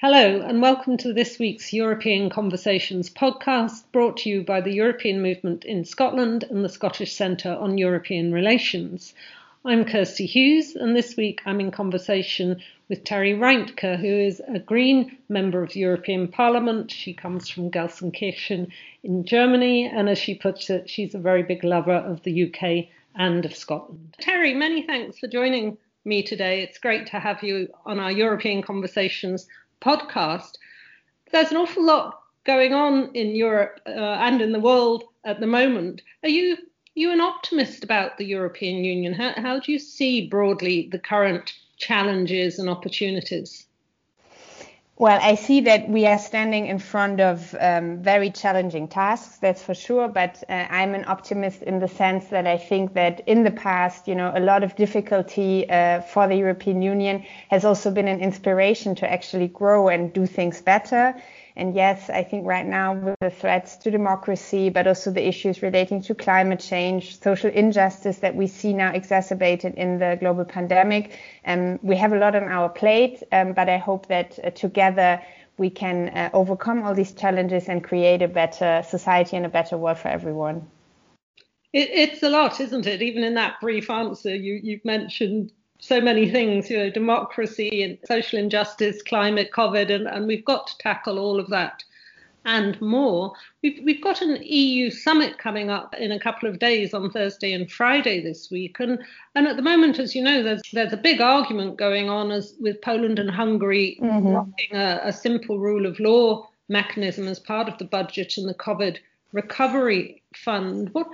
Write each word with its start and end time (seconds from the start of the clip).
Hello, 0.00 0.40
and 0.42 0.62
welcome 0.62 0.96
to 0.98 1.12
this 1.12 1.40
week's 1.40 1.72
European 1.72 2.30
Conversations 2.30 3.10
podcast, 3.10 3.82
brought 3.90 4.18
to 4.18 4.30
you 4.30 4.44
by 4.44 4.60
the 4.60 4.70
European 4.70 5.20
Movement 5.20 5.64
in 5.64 5.84
Scotland 5.84 6.44
and 6.44 6.64
the 6.64 6.68
Scottish 6.68 7.12
Centre 7.14 7.58
on 7.60 7.78
European 7.78 8.32
Relations. 8.32 9.12
I'm 9.64 9.84
Kirsty 9.84 10.24
Hughes, 10.24 10.76
and 10.76 10.94
this 10.94 11.16
week 11.16 11.40
I'm 11.46 11.58
in 11.58 11.72
conversation 11.72 12.62
with 12.88 13.02
Terry 13.02 13.32
Reintke, 13.32 13.98
who 13.98 14.06
is 14.06 14.40
a 14.46 14.60
Green 14.60 15.18
member 15.28 15.64
of 15.64 15.72
the 15.72 15.80
European 15.80 16.28
Parliament. 16.28 16.92
She 16.92 17.12
comes 17.12 17.48
from 17.48 17.72
Gelsenkirchen 17.72 18.68
in 19.02 19.24
Germany, 19.24 19.86
and 19.86 20.08
as 20.08 20.18
she 20.18 20.36
puts 20.36 20.70
it, 20.70 20.88
she's 20.88 21.16
a 21.16 21.18
very 21.18 21.42
big 21.42 21.64
lover 21.64 21.96
of 21.96 22.22
the 22.22 22.44
UK 22.44 22.86
and 23.16 23.44
of 23.44 23.56
Scotland. 23.56 24.14
Terry, 24.20 24.54
many 24.54 24.82
thanks 24.82 25.18
for 25.18 25.26
joining 25.26 25.76
me 26.04 26.22
today. 26.22 26.62
It's 26.62 26.78
great 26.78 27.08
to 27.08 27.18
have 27.18 27.42
you 27.42 27.66
on 27.84 27.98
our 27.98 28.12
European 28.12 28.62
Conversations 28.62 29.48
podcast, 29.80 30.56
there's 31.32 31.50
an 31.50 31.56
awful 31.56 31.84
lot 31.84 32.20
going 32.44 32.72
on 32.72 33.14
in 33.14 33.36
Europe 33.36 33.80
uh, 33.86 33.90
and 33.90 34.40
in 34.40 34.52
the 34.52 34.60
world 34.60 35.04
at 35.24 35.40
the 35.40 35.46
moment. 35.46 36.02
Are 36.22 36.28
you 36.28 36.56
you 36.94 37.12
an 37.12 37.20
optimist 37.20 37.84
about 37.84 38.18
the 38.18 38.24
European 38.24 38.84
Union? 38.84 39.12
How, 39.12 39.32
how 39.36 39.60
do 39.60 39.70
you 39.70 39.78
see 39.78 40.26
broadly 40.26 40.88
the 40.90 40.98
current 40.98 41.54
challenges 41.76 42.58
and 42.58 42.68
opportunities? 42.68 43.67
Well, 45.00 45.20
I 45.22 45.36
see 45.36 45.60
that 45.60 45.88
we 45.88 46.06
are 46.06 46.18
standing 46.18 46.66
in 46.66 46.80
front 46.80 47.20
of 47.20 47.54
um, 47.60 48.02
very 48.02 48.32
challenging 48.32 48.88
tasks, 48.88 49.36
that's 49.36 49.62
for 49.62 49.72
sure. 49.72 50.08
But 50.08 50.42
uh, 50.48 50.66
I'm 50.68 50.92
an 50.96 51.04
optimist 51.06 51.62
in 51.62 51.78
the 51.78 51.86
sense 51.86 52.26
that 52.30 52.48
I 52.48 52.58
think 52.58 52.94
that 52.94 53.20
in 53.28 53.44
the 53.44 53.52
past, 53.52 54.08
you 54.08 54.16
know, 54.16 54.32
a 54.34 54.40
lot 54.40 54.64
of 54.64 54.74
difficulty 54.74 55.70
uh, 55.70 56.00
for 56.00 56.26
the 56.26 56.34
European 56.34 56.82
Union 56.82 57.24
has 57.48 57.64
also 57.64 57.92
been 57.92 58.08
an 58.08 58.18
inspiration 58.18 58.96
to 58.96 59.08
actually 59.08 59.46
grow 59.46 59.86
and 59.88 60.12
do 60.12 60.26
things 60.26 60.60
better. 60.60 61.14
And 61.58 61.74
yes, 61.74 62.08
I 62.08 62.22
think 62.22 62.46
right 62.46 62.64
now 62.64 62.94
with 62.94 63.16
the 63.20 63.30
threats 63.30 63.76
to 63.78 63.90
democracy, 63.90 64.68
but 64.68 64.86
also 64.86 65.10
the 65.10 65.26
issues 65.26 65.60
relating 65.60 66.00
to 66.02 66.14
climate 66.14 66.60
change, 66.60 67.20
social 67.20 67.50
injustice 67.50 68.18
that 68.18 68.36
we 68.36 68.46
see 68.46 68.72
now 68.72 68.92
exacerbated 68.92 69.74
in 69.74 69.98
the 69.98 70.16
global 70.20 70.44
pandemic, 70.44 71.18
um, 71.44 71.80
we 71.82 71.96
have 71.96 72.12
a 72.12 72.16
lot 72.16 72.36
on 72.36 72.44
our 72.44 72.68
plate. 72.68 73.24
Um, 73.32 73.54
but 73.54 73.68
I 73.68 73.76
hope 73.76 74.06
that 74.06 74.38
uh, 74.44 74.50
together 74.50 75.20
we 75.56 75.68
can 75.68 76.10
uh, 76.10 76.30
overcome 76.32 76.84
all 76.84 76.94
these 76.94 77.12
challenges 77.12 77.68
and 77.68 77.82
create 77.82 78.22
a 78.22 78.28
better 78.28 78.84
society 78.88 79.36
and 79.36 79.44
a 79.44 79.48
better 79.48 79.76
world 79.76 79.98
for 79.98 80.08
everyone. 80.08 80.64
It, 81.72 81.90
it's 81.90 82.22
a 82.22 82.28
lot, 82.28 82.60
isn't 82.60 82.86
it? 82.86 83.02
Even 83.02 83.24
in 83.24 83.34
that 83.34 83.60
brief 83.60 83.90
answer, 83.90 84.32
you, 84.32 84.60
you've 84.62 84.84
mentioned 84.84 85.50
so 85.78 86.00
many 86.00 86.28
things, 86.28 86.70
you 86.70 86.76
know, 86.76 86.90
democracy 86.90 87.82
and 87.82 87.98
social 88.04 88.38
injustice, 88.38 89.02
climate, 89.02 89.50
COVID, 89.54 89.90
and, 89.92 90.06
and 90.06 90.26
we've 90.26 90.44
got 90.44 90.66
to 90.66 90.78
tackle 90.78 91.18
all 91.18 91.38
of 91.38 91.48
that 91.50 91.84
and 92.44 92.80
more. 92.80 93.32
We've, 93.62 93.80
we've 93.84 94.02
got 94.02 94.22
an 94.22 94.38
EU 94.42 94.90
summit 94.90 95.38
coming 95.38 95.70
up 95.70 95.94
in 95.94 96.12
a 96.12 96.18
couple 96.18 96.48
of 96.48 96.58
days 96.58 96.94
on 96.94 97.10
Thursday 97.10 97.52
and 97.52 97.70
Friday 97.70 98.20
this 98.20 98.50
week. 98.50 98.80
And, 98.80 98.98
and 99.34 99.46
at 99.46 99.56
the 99.56 99.62
moment, 99.62 99.98
as 99.98 100.14
you 100.14 100.22
know, 100.22 100.42
there's, 100.42 100.62
there's 100.72 100.92
a 100.92 100.96
big 100.96 101.20
argument 101.20 101.76
going 101.76 102.08
on 102.08 102.30
as 102.32 102.54
with 102.58 102.80
Poland 102.80 103.18
and 103.18 103.30
Hungary 103.30 103.98
mm-hmm. 104.00 104.74
a, 104.74 105.00
a 105.04 105.12
simple 105.12 105.58
rule 105.58 105.86
of 105.86 106.00
law 106.00 106.48
mechanism 106.68 107.28
as 107.28 107.38
part 107.38 107.68
of 107.68 107.78
the 107.78 107.84
budget 107.84 108.36
and 108.36 108.48
the 108.48 108.54
COVID 108.54 108.98
recovery 109.32 110.22
fund. 110.34 110.88
What, 110.92 111.06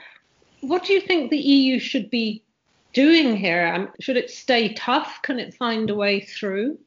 what 0.61 0.85
do 0.85 0.93
you 0.93 1.01
think 1.01 1.31
the 1.31 1.37
EU 1.37 1.79
should 1.79 2.11
be 2.11 2.43
doing 2.95 3.37
here? 3.37 3.67
Um, 3.75 3.91
should 4.01 4.17
it 4.17 4.31
stay 4.31 4.73
tough? 4.73 5.21
Can 5.23 5.39
it 5.39 5.53
find 5.55 5.91
a 5.91 5.95
way 5.95 6.21
through? 6.21 6.79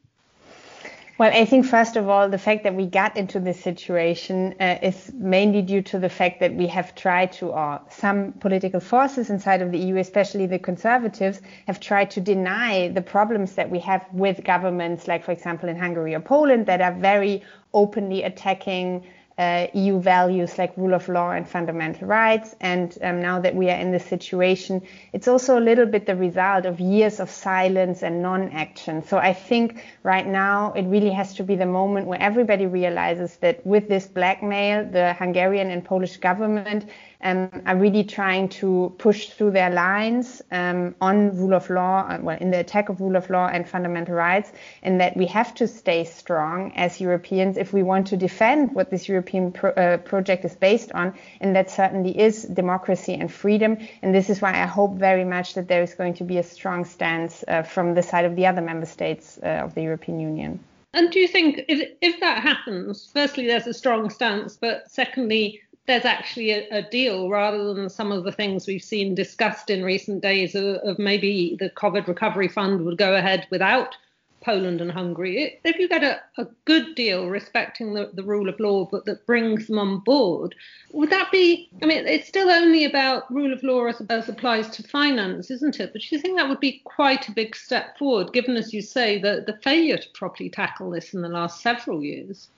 Well, 1.18 1.32
I 1.34 1.44
think 1.46 1.66
first 1.66 1.96
of 1.96 2.08
all, 2.08 2.28
the 2.28 2.38
fact 2.38 2.62
that 2.62 2.76
we 2.76 2.86
got 2.86 3.16
into 3.16 3.40
this 3.40 3.60
situation 3.60 4.54
uh, 4.60 4.78
is 4.80 5.10
mainly 5.14 5.62
due 5.62 5.82
to 5.82 5.98
the 5.98 6.08
fact 6.08 6.38
that 6.38 6.54
we 6.54 6.68
have 6.68 6.94
tried 6.94 7.32
to, 7.32 7.48
or 7.48 7.80
some 7.90 8.32
political 8.34 8.78
forces 8.78 9.28
inside 9.28 9.60
of 9.60 9.72
the 9.72 9.78
EU, 9.78 9.96
especially 9.96 10.46
the 10.46 10.60
conservatives, 10.60 11.40
have 11.66 11.80
tried 11.80 12.12
to 12.12 12.20
deny 12.20 12.86
the 12.86 13.02
problems 13.02 13.56
that 13.56 13.68
we 13.68 13.80
have 13.80 14.06
with 14.12 14.44
governments, 14.44 15.08
like, 15.08 15.24
for 15.24 15.32
example, 15.32 15.68
in 15.68 15.76
Hungary 15.76 16.14
or 16.14 16.20
Poland, 16.20 16.66
that 16.66 16.80
are 16.80 16.94
very 16.94 17.42
openly 17.74 18.22
attacking 18.22 19.04
uh, 19.38 19.68
EU 19.72 20.00
values 20.00 20.58
like 20.58 20.76
rule 20.76 20.94
of 20.94 21.08
law 21.08 21.30
and 21.30 21.48
fundamental 21.48 22.08
rights. 22.08 22.56
And 22.60 22.98
um, 23.02 23.22
now 23.22 23.38
that 23.40 23.54
we 23.54 23.70
are 23.70 23.78
in 23.78 23.92
this 23.92 24.04
situation, 24.04 24.82
it's 25.12 25.28
also 25.28 25.58
a 25.58 25.60
little 25.60 25.86
bit 25.86 26.06
the 26.06 26.16
result 26.16 26.66
of 26.66 26.80
years 26.80 27.20
of 27.20 27.30
silence 27.30 28.02
and 28.02 28.20
non-action. 28.20 29.04
So 29.06 29.18
I 29.18 29.32
think 29.32 29.84
right 30.02 30.26
now 30.26 30.72
it 30.72 30.82
really 30.82 31.10
has 31.10 31.34
to 31.34 31.44
be 31.44 31.54
the 31.54 31.66
moment 31.66 32.08
where 32.08 32.20
everybody 32.20 32.66
realizes 32.66 33.36
that 33.36 33.64
with 33.64 33.88
this 33.88 34.06
blackmail, 34.06 34.90
the 34.90 35.14
Hungarian 35.14 35.70
and 35.70 35.84
Polish 35.84 36.16
government 36.16 36.90
um, 37.22 37.50
are 37.66 37.76
really 37.76 38.04
trying 38.04 38.48
to 38.48 38.94
push 38.98 39.30
through 39.30 39.50
their 39.50 39.70
lines 39.70 40.40
um, 40.52 40.94
on 41.00 41.36
rule 41.36 41.54
of 41.54 41.68
law, 41.70 42.06
uh, 42.08 42.18
well, 42.20 42.38
in 42.40 42.50
the 42.50 42.60
attack 42.60 42.88
of 42.88 43.00
rule 43.00 43.16
of 43.16 43.28
law 43.30 43.48
and 43.48 43.68
fundamental 43.68 44.14
rights, 44.14 44.52
and 44.82 45.00
that 45.00 45.16
we 45.16 45.26
have 45.26 45.54
to 45.54 45.66
stay 45.66 46.04
strong 46.04 46.72
as 46.76 47.00
Europeans 47.00 47.56
if 47.56 47.72
we 47.72 47.82
want 47.82 48.06
to 48.06 48.16
defend 48.16 48.74
what 48.74 48.90
this 48.90 49.08
European 49.08 49.52
pro- 49.52 49.70
uh, 49.70 49.96
project 49.98 50.44
is 50.44 50.54
based 50.54 50.92
on, 50.92 51.14
and 51.40 51.56
that 51.56 51.70
certainly 51.70 52.18
is 52.18 52.42
democracy 52.42 53.14
and 53.14 53.32
freedom. 53.32 53.76
And 54.02 54.14
this 54.14 54.30
is 54.30 54.40
why 54.40 54.50
I 54.50 54.66
hope 54.66 54.94
very 54.94 55.24
much 55.24 55.54
that 55.54 55.68
there 55.68 55.82
is 55.82 55.94
going 55.94 56.14
to 56.14 56.24
be 56.24 56.38
a 56.38 56.42
strong 56.42 56.84
stance 56.84 57.44
uh, 57.48 57.62
from 57.62 57.94
the 57.94 58.02
side 58.02 58.24
of 58.24 58.36
the 58.36 58.46
other 58.46 58.60
member 58.60 58.86
states 58.86 59.38
uh, 59.42 59.64
of 59.64 59.74
the 59.74 59.82
European 59.82 60.20
Union. 60.20 60.60
And 60.94 61.10
do 61.10 61.20
you 61.20 61.28
think 61.28 61.64
if, 61.68 61.96
if 62.00 62.20
that 62.20 62.42
happens, 62.42 63.10
firstly, 63.12 63.46
there's 63.46 63.66
a 63.66 63.74
strong 63.74 64.08
stance, 64.08 64.56
but 64.56 64.90
secondly, 64.90 65.60
there's 65.88 66.04
actually 66.04 66.50
a, 66.50 66.68
a, 66.70 66.82
deal 66.82 67.30
rather 67.30 67.72
than 67.72 67.88
some 67.88 68.12
of 68.12 68.22
the 68.22 68.30
things 68.30 68.66
we've 68.66 68.84
seen 68.84 69.14
discussed 69.14 69.70
in 69.70 69.82
recent 69.82 70.20
days 70.20 70.54
of, 70.54 70.76
of, 70.84 70.98
maybe 70.98 71.56
the 71.58 71.70
COVID 71.70 72.06
recovery 72.06 72.46
fund 72.46 72.84
would 72.84 72.98
go 72.98 73.14
ahead 73.14 73.46
without 73.50 73.96
Poland 74.42 74.82
and 74.82 74.92
Hungary. 74.92 75.58
If 75.64 75.78
you 75.78 75.88
get 75.88 76.04
a, 76.04 76.20
a 76.36 76.46
good 76.66 76.94
deal 76.94 77.28
respecting 77.28 77.94
the, 77.94 78.10
the, 78.12 78.22
rule 78.22 78.50
of 78.50 78.60
law, 78.60 78.84
but 78.84 79.06
that 79.06 79.24
brings 79.24 79.66
them 79.66 79.78
on 79.78 80.00
board, 80.00 80.54
would 80.92 81.08
that 81.08 81.32
be? 81.32 81.70
I 81.82 81.86
mean, 81.86 82.06
it's 82.06 82.28
still 82.28 82.50
only 82.50 82.84
about 82.84 83.32
rule 83.32 83.54
of 83.54 83.62
law 83.62 83.86
as, 83.86 84.02
as 84.10 84.28
applies 84.28 84.68
to 84.70 84.82
finance, 84.82 85.50
isn't 85.50 85.80
it? 85.80 85.94
But 85.94 86.02
do 86.02 86.08
you 86.14 86.20
think 86.20 86.36
that 86.36 86.50
would 86.50 86.60
be 86.60 86.82
quite 86.84 87.28
a 87.28 87.32
big 87.32 87.56
step 87.56 87.96
forward, 87.96 88.34
given, 88.34 88.56
as 88.56 88.74
you 88.74 88.82
say, 88.82 89.18
the, 89.18 89.42
the 89.46 89.58
failure 89.62 89.96
to 89.96 90.08
properly 90.10 90.50
tackle 90.50 90.90
this 90.90 91.14
in 91.14 91.22
the 91.22 91.30
last 91.30 91.62
several 91.62 92.02
years? 92.02 92.50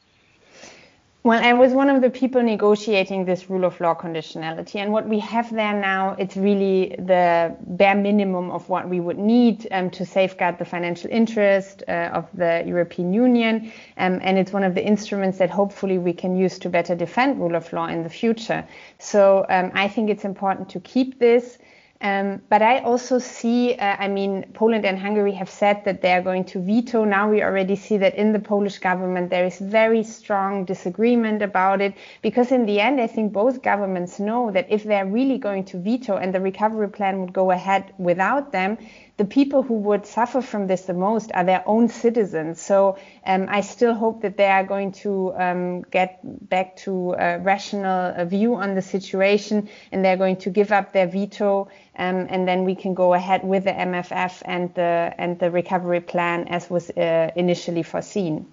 Well, 1.23 1.45
I 1.45 1.53
was 1.53 1.75
one 1.75 1.91
of 1.91 2.01
the 2.01 2.09
people 2.09 2.43
negotiating 2.43 3.27
this 3.27 3.51
rule 3.51 3.67
of 3.67 3.79
law 3.79 3.95
conditionality. 3.95 4.77
And 4.77 4.91
what 4.91 5.07
we 5.07 5.19
have 5.19 5.53
there 5.53 5.75
now, 5.75 6.17
it's 6.19 6.35
really 6.35 6.97
the 6.99 7.55
bare 7.61 7.95
minimum 7.95 8.51
of 8.51 8.67
what 8.71 8.89
we 8.89 9.01
would 9.01 9.19
need 9.19 9.69
um, 9.71 9.91
to 9.91 10.07
safeguard 10.07 10.57
the 10.59 10.65
financial 10.65 11.11
interest 11.11 11.83
uh, 11.87 12.09
of 12.15 12.27
the 12.33 12.65
European 12.67 13.13
Union. 13.13 13.71
Um, 13.99 14.21
and 14.23 14.39
it's 14.39 14.51
one 14.51 14.65
of 14.65 14.75
the 14.75 14.83
instruments 14.83 15.37
that 15.39 15.51
hopefully 15.51 15.99
we 15.99 16.15
can 16.15 16.39
use 16.39 16.59
to 16.61 16.71
better 16.71 16.95
defend 16.95 17.39
rule 17.39 17.55
of 17.55 17.71
law 17.71 17.89
in 17.89 18.03
the 18.03 18.09
future. 18.09 18.67
So 18.99 19.45
um, 19.51 19.73
I 19.75 19.89
think 19.89 20.09
it's 20.09 20.25
important 20.25 20.71
to 20.71 20.81
keep 20.81 21.19
this. 21.19 21.59
Um, 22.03 22.41
but 22.49 22.63
I 22.63 22.79
also 22.79 23.19
see, 23.19 23.75
uh, 23.75 23.97
I 23.99 24.09
mean, 24.09 24.47
Poland 24.55 24.87
and 24.87 24.99
Hungary 24.99 25.33
have 25.33 25.51
said 25.51 25.85
that 25.85 26.01
they 26.01 26.15
are 26.15 26.23
going 26.23 26.45
to 26.47 26.59
veto. 26.59 27.05
Now 27.05 27.29
we 27.29 27.43
already 27.43 27.77
see 27.77 27.99
that 27.99 28.15
in 28.15 28.33
the 28.33 28.39
Polish 28.39 28.79
government 28.79 29.29
there 29.29 29.45
is 29.45 29.59
very 29.59 30.03
strong 30.03 30.65
disagreement 30.65 31.43
about 31.43 31.83
it 31.83 31.93
because 32.23 32.53
in 32.53 32.65
the 32.65 32.81
end 32.81 33.03
I 33.03 33.07
think 33.07 33.35
both 33.35 33.61
governments 33.61 34.19
know 34.19 34.51
that 34.51 34.67
if 34.71 34.83
they're 34.85 35.05
really 35.05 35.37
going 35.37 35.65
to 35.65 35.79
veto 35.79 36.17
and 36.17 36.35
the 36.35 36.41
recovery 36.41 36.89
plan 36.89 37.21
would 37.21 37.35
go 37.35 37.51
ahead 37.51 37.93
without 37.99 38.51
them, 38.51 38.79
the 39.21 39.27
people 39.27 39.63
who 39.63 39.75
would 39.75 40.07
suffer 40.07 40.41
from 40.41 40.67
this 40.67 40.87
the 40.87 40.95
most 40.95 41.31
are 41.35 41.45
their 41.45 41.63
own 41.67 41.89
citizens. 41.89 42.59
So 42.59 42.97
um, 43.27 43.49
I 43.51 43.61
still 43.61 43.93
hope 43.93 44.23
that 44.23 44.39
they 44.39 44.47
are 44.47 44.65
going 44.65 44.93
to 45.05 45.35
um, 45.37 45.83
get 45.83 46.21
back 46.49 46.77
to 46.85 47.15
a 47.19 47.39
rational 47.39 48.25
view 48.25 48.55
on 48.55 48.75
the 48.75 48.81
situation 48.81 49.69
and 49.93 50.03
they're 50.03 50.17
going 50.17 50.37
to 50.37 50.49
give 50.49 50.73
up 50.73 50.95
their 50.95 51.07
veto. 51.07 51.69
Um, 51.99 52.29
and 52.31 52.49
then 52.49 52.65
we 52.65 52.75
can 52.75 52.95
go 52.95 53.13
ahead 53.13 53.45
with 53.45 53.65
the 53.65 53.73
MFF 53.73 54.41
and 54.47 54.75
the 54.75 55.13
and 55.19 55.39
the 55.39 55.51
recovery 55.51 56.01
plan 56.01 56.49
as 56.49 56.71
was 56.71 56.89
uh, 56.89 57.31
initially 57.37 57.83
foreseen 57.83 58.47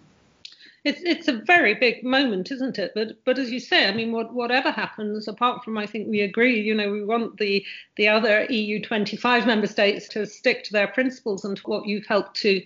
it's 0.84 1.02
it's 1.04 1.28
a 1.28 1.42
very 1.46 1.74
big 1.74 2.04
moment, 2.04 2.52
isn't 2.52 2.80
it? 2.80 2.92
But 2.96 3.24
but 3.26 3.38
as 3.38 3.52
you 3.52 3.60
say, 3.60 3.88
I 3.88 3.94
mean, 3.94 4.12
what, 4.12 4.34
whatever 4.34 4.72
happens, 4.72 5.28
apart 5.28 5.64
from 5.64 5.78
I 5.78 5.86
think 5.86 6.08
we 6.08 6.22
agree, 6.22 6.62
you 6.62 6.76
know, 6.76 6.92
we 6.92 7.04
want 7.04 7.38
the 7.38 7.66
the 7.96 8.08
other 8.08 8.46
EU 8.50 8.82
25 8.82 9.46
member 9.46 9.68
states 9.68 10.08
to 10.10 10.26
stick 10.26 10.64
to 10.66 10.74
their 10.74 10.88
principles 10.88 11.44
and 11.44 11.58
to 11.58 11.64
what 11.64 11.88
you've 11.88 12.06
helped 12.06 12.36
to 12.42 12.62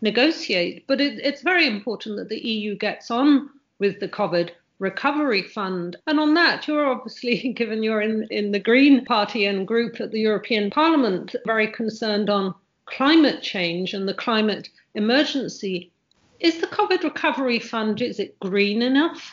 negotiate. 0.00 0.86
But 0.86 1.00
it, 1.00 1.18
it's 1.18 1.42
very 1.42 1.66
important 1.66 2.16
that 2.16 2.28
the 2.28 2.40
EU 2.40 2.76
gets 2.76 3.10
on 3.10 3.50
with 3.78 4.00
the 4.00 4.08
COVID 4.08 4.50
recovery 4.78 5.42
fund. 5.42 5.96
And 6.06 6.20
on 6.20 6.34
that, 6.34 6.68
you're 6.68 6.86
obviously, 6.86 7.52
given 7.56 7.82
you're 7.82 8.02
in, 8.02 8.26
in 8.30 8.52
the 8.52 8.58
Green 8.58 9.04
Party 9.04 9.46
and 9.46 9.66
group 9.66 10.00
at 10.00 10.12
the 10.12 10.20
European 10.20 10.70
Parliament, 10.70 11.34
very 11.46 11.68
concerned 11.68 12.28
on 12.28 12.54
climate 12.86 13.42
change 13.42 13.94
and 13.94 14.06
the 14.06 14.14
climate 14.14 14.68
emergency 14.94 15.90
Is 16.44 16.60
the 16.60 16.66
COVID 16.66 17.02
recovery 17.04 17.58
fund 17.58 18.02
is 18.02 18.20
it 18.20 18.38
green 18.38 18.82
enough? 18.82 19.32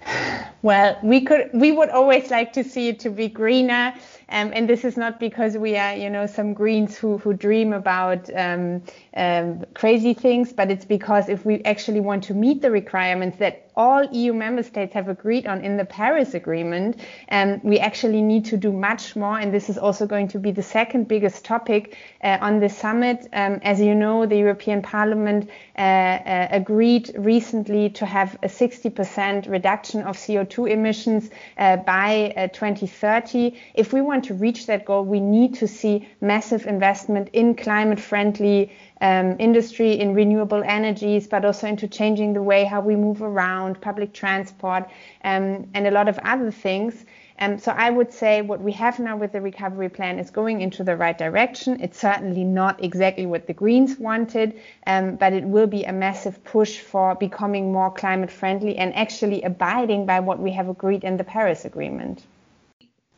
Well, 0.64 0.98
we 1.02 1.20
could 1.20 1.50
we 1.52 1.72
would 1.72 1.90
always 1.90 2.30
like 2.30 2.54
to 2.54 2.64
see 2.64 2.88
it 2.88 3.00
to 3.00 3.10
be 3.10 3.28
greener. 3.28 3.92
Um, 4.28 4.52
and 4.54 4.68
this 4.68 4.84
is 4.84 4.96
not 4.96 5.20
because 5.20 5.56
we 5.56 5.76
are, 5.76 5.94
you 5.94 6.08
know, 6.08 6.26
some 6.26 6.54
Greens 6.54 6.96
who, 6.96 7.18
who 7.18 7.34
dream 7.34 7.72
about 7.72 8.30
um, 8.34 8.82
um, 9.16 9.64
crazy 9.74 10.14
things, 10.14 10.52
but 10.52 10.70
it's 10.70 10.84
because 10.84 11.28
if 11.28 11.44
we 11.44 11.62
actually 11.64 12.00
want 12.00 12.24
to 12.24 12.34
meet 12.34 12.62
the 12.62 12.70
requirements 12.70 13.38
that 13.38 13.70
all 13.76 14.04
EU 14.04 14.32
member 14.32 14.62
states 14.62 14.94
have 14.94 15.08
agreed 15.08 15.46
on 15.46 15.60
in 15.60 15.76
the 15.76 15.84
Paris 15.84 16.34
Agreement, 16.34 17.00
um, 17.30 17.60
we 17.64 17.78
actually 17.78 18.22
need 18.22 18.44
to 18.46 18.56
do 18.56 18.72
much 18.72 19.16
more. 19.16 19.38
And 19.38 19.52
this 19.52 19.68
is 19.68 19.76
also 19.76 20.06
going 20.06 20.28
to 20.28 20.38
be 20.38 20.52
the 20.52 20.62
second 20.62 21.08
biggest 21.08 21.44
topic 21.44 21.96
uh, 22.22 22.38
on 22.40 22.60
the 22.60 22.68
summit. 22.68 23.28
Um, 23.32 23.60
as 23.62 23.80
you 23.80 23.94
know, 23.94 24.26
the 24.26 24.36
European 24.36 24.80
Parliament 24.80 25.50
uh, 25.76 25.80
uh, 25.80 26.48
agreed 26.50 27.12
recently 27.18 27.90
to 27.90 28.06
have 28.06 28.38
a 28.42 28.48
60% 28.48 29.50
reduction 29.50 30.02
of 30.02 30.16
CO2 30.16 30.53
emissions 30.64 31.28
uh, 31.58 31.76
by 31.76 32.32
uh, 32.36 32.48
2030. 32.48 33.54
If 33.74 33.92
we 33.92 34.00
want 34.00 34.14
want 34.14 34.24
to 34.26 34.34
reach 34.34 34.66
that 34.66 34.84
goal, 34.84 35.04
we 35.04 35.18
need 35.18 35.54
to 35.54 35.66
see 35.66 36.08
massive 36.20 36.66
investment 36.66 37.28
in 37.32 37.56
climate 37.56 37.98
friendly 37.98 38.70
um, 39.00 39.34
industry, 39.40 39.98
in 39.98 40.14
renewable 40.14 40.62
energies, 40.62 41.26
but 41.26 41.44
also 41.44 41.66
into 41.66 41.88
changing 41.88 42.32
the 42.32 42.42
way 42.42 42.64
how 42.64 42.80
we 42.80 42.94
move 42.94 43.22
around, 43.22 43.80
public 43.80 44.12
transport, 44.12 44.84
um, 45.24 45.66
and 45.74 45.86
a 45.88 45.90
lot 45.90 46.08
of 46.08 46.16
other 46.18 46.52
things. 46.52 47.04
Um, 47.38 47.58
so 47.58 47.72
I 47.72 47.90
would 47.90 48.12
say 48.12 48.42
what 48.42 48.60
we 48.60 48.70
have 48.72 48.98
now 49.00 49.16
with 49.16 49.32
the 49.32 49.40
recovery 49.40 49.88
plan 49.88 50.18
is 50.18 50.30
going 50.30 50.60
into 50.60 50.84
the 50.84 50.96
right 50.96 51.18
direction. 51.18 51.80
It's 51.80 51.98
certainly 51.98 52.44
not 52.44 52.82
exactly 52.82 53.26
what 53.26 53.46
the 53.46 53.52
Greens 53.52 53.98
wanted, 53.98 54.60
um, 54.86 55.16
but 55.16 55.32
it 55.32 55.44
will 55.44 55.66
be 55.66 55.84
a 55.84 55.92
massive 55.92 56.42
push 56.44 56.78
for 56.78 57.16
becoming 57.16 57.72
more 57.72 57.90
climate 57.90 58.30
friendly 58.30 58.76
and 58.76 58.94
actually 58.94 59.42
abiding 59.42 60.06
by 60.06 60.20
what 60.20 60.38
we 60.38 60.52
have 60.52 60.68
agreed 60.68 61.02
in 61.02 61.16
the 61.16 61.24
Paris 61.24 61.64
Agreement. 61.64 62.22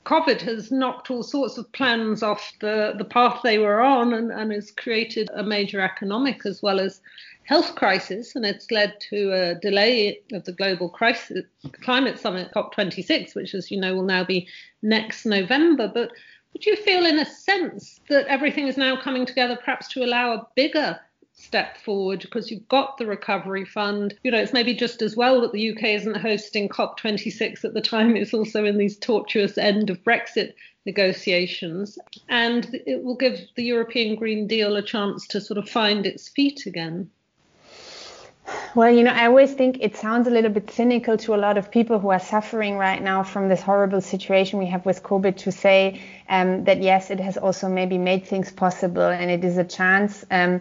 COVID 0.07 0.41
has 0.43 0.71
knocked 0.71 1.11
all 1.11 1.25
sorts 1.25 1.59
of 1.59 1.71
plans 1.73 2.23
off 2.23 2.53
the, 2.61 2.95
the 2.97 3.05
path 3.05 3.41
they 3.43 3.59
were 3.59 3.81
on 3.81 4.15
and, 4.15 4.31
and 4.31 4.53
has 4.53 4.71
created 4.71 5.29
a 5.35 5.43
major 5.43 5.81
economic 5.81 6.47
as 6.47 6.63
well 6.63 6.79
as 6.79 7.01
health 7.47 7.75
crisis. 7.75 8.37
And 8.37 8.45
it's 8.45 8.71
led 8.71 9.01
to 9.11 9.33
a 9.33 9.55
delay 9.55 10.21
of 10.33 10.45
the 10.45 10.53
global 10.53 10.89
crisis, 10.89 11.45
climate 11.83 12.19
summit 12.19 12.51
COP26, 12.55 13.35
which, 13.35 13.55
as 13.55 13.71
you 13.71 13.81
know, 13.81 13.95
will 13.95 14.03
now 14.03 14.25
be 14.25 14.49
next 14.83 15.25
November. 15.25 15.91
But 15.93 16.11
would 16.53 16.67
you 16.67 16.77
feel, 16.77 17.07
in 17.07 17.19
a 17.19 17.25
sense, 17.25 18.01
that 18.09 18.27
everything 18.27 18.67
is 18.67 18.77
now 18.77 19.01
coming 19.01 19.27
together 19.27 19.57
perhaps 19.57 19.89
to 19.89 20.05
allow 20.05 20.33
a 20.33 20.47
bigger 20.55 20.99
step 21.37 21.77
forward 21.77 22.21
because 22.21 22.51
you've 22.51 22.69
got 22.69 22.97
the 22.97 23.07
recovery 23.07 23.65
fund. 23.65 24.15
You 24.23 24.31
know, 24.31 24.39
it's 24.39 24.55
maybe 24.55 24.75
just 24.75 25.03
as 25.03 25.17
well 25.17 25.41
that 25.43 25.53
the 25.53 25.71
UK 25.71 25.85
isn't 25.85 26.17
hosting 26.17 26.69
COP26 26.69 27.65
at 27.65 27.75
the 27.75 27.81
time 27.83 28.17
it's 28.17 28.33
also 28.33 28.65
in 28.65 28.79
these 28.79 28.99
tortuous 28.99 29.59
end 29.59 29.91
of 29.91 30.03
Brexit 30.03 30.55
negotiations. 30.87 31.99
And 32.29 32.81
it 32.87 33.03
will 33.03 33.17
give 33.17 33.39
the 33.55 33.65
European 33.65 34.17
Green 34.17 34.47
Deal 34.47 34.77
a 34.77 34.83
chance 34.83 35.27
to 35.29 35.41
sort 35.41 35.59
of 35.59 35.69
find 35.69 36.07
its 36.07 36.29
feet 36.29 36.65
again. 36.65 37.11
Well, 38.75 38.91
you 38.91 39.03
know, 39.03 39.11
I 39.11 39.27
always 39.27 39.55
think 39.55 39.79
it 39.81 39.97
sounds 39.97 40.29
a 40.29 40.31
little 40.31 40.51
bit 40.51 40.71
cynical 40.71 41.17
to 41.19 41.35
a 41.35 41.37
lot 41.37 41.57
of 41.57 41.71
people 41.71 41.99
who 41.99 42.11
are 42.11 42.21
suffering 42.21 42.77
right 42.77 43.03
now 43.03 43.23
from 43.23 43.49
this 43.49 43.63
horrible 43.63 44.01
situation 44.01 44.59
we 44.59 44.67
have 44.67 44.85
with 44.85 45.03
COVID 45.03 45.37
to 45.39 45.53
say 45.53 46.01
um, 46.29 46.65
that 46.65 46.83
yes, 46.83 47.11
it 47.11 47.19
has 47.21 47.37
also 47.37 47.69
maybe 47.69 47.99
made 47.99 48.27
things 48.27 48.53
possible 48.53 49.09
and 49.09 49.31
it 49.31 49.45
is 49.45 49.57
a 49.57 49.65
chance. 49.65 50.25
Um, 50.31 50.61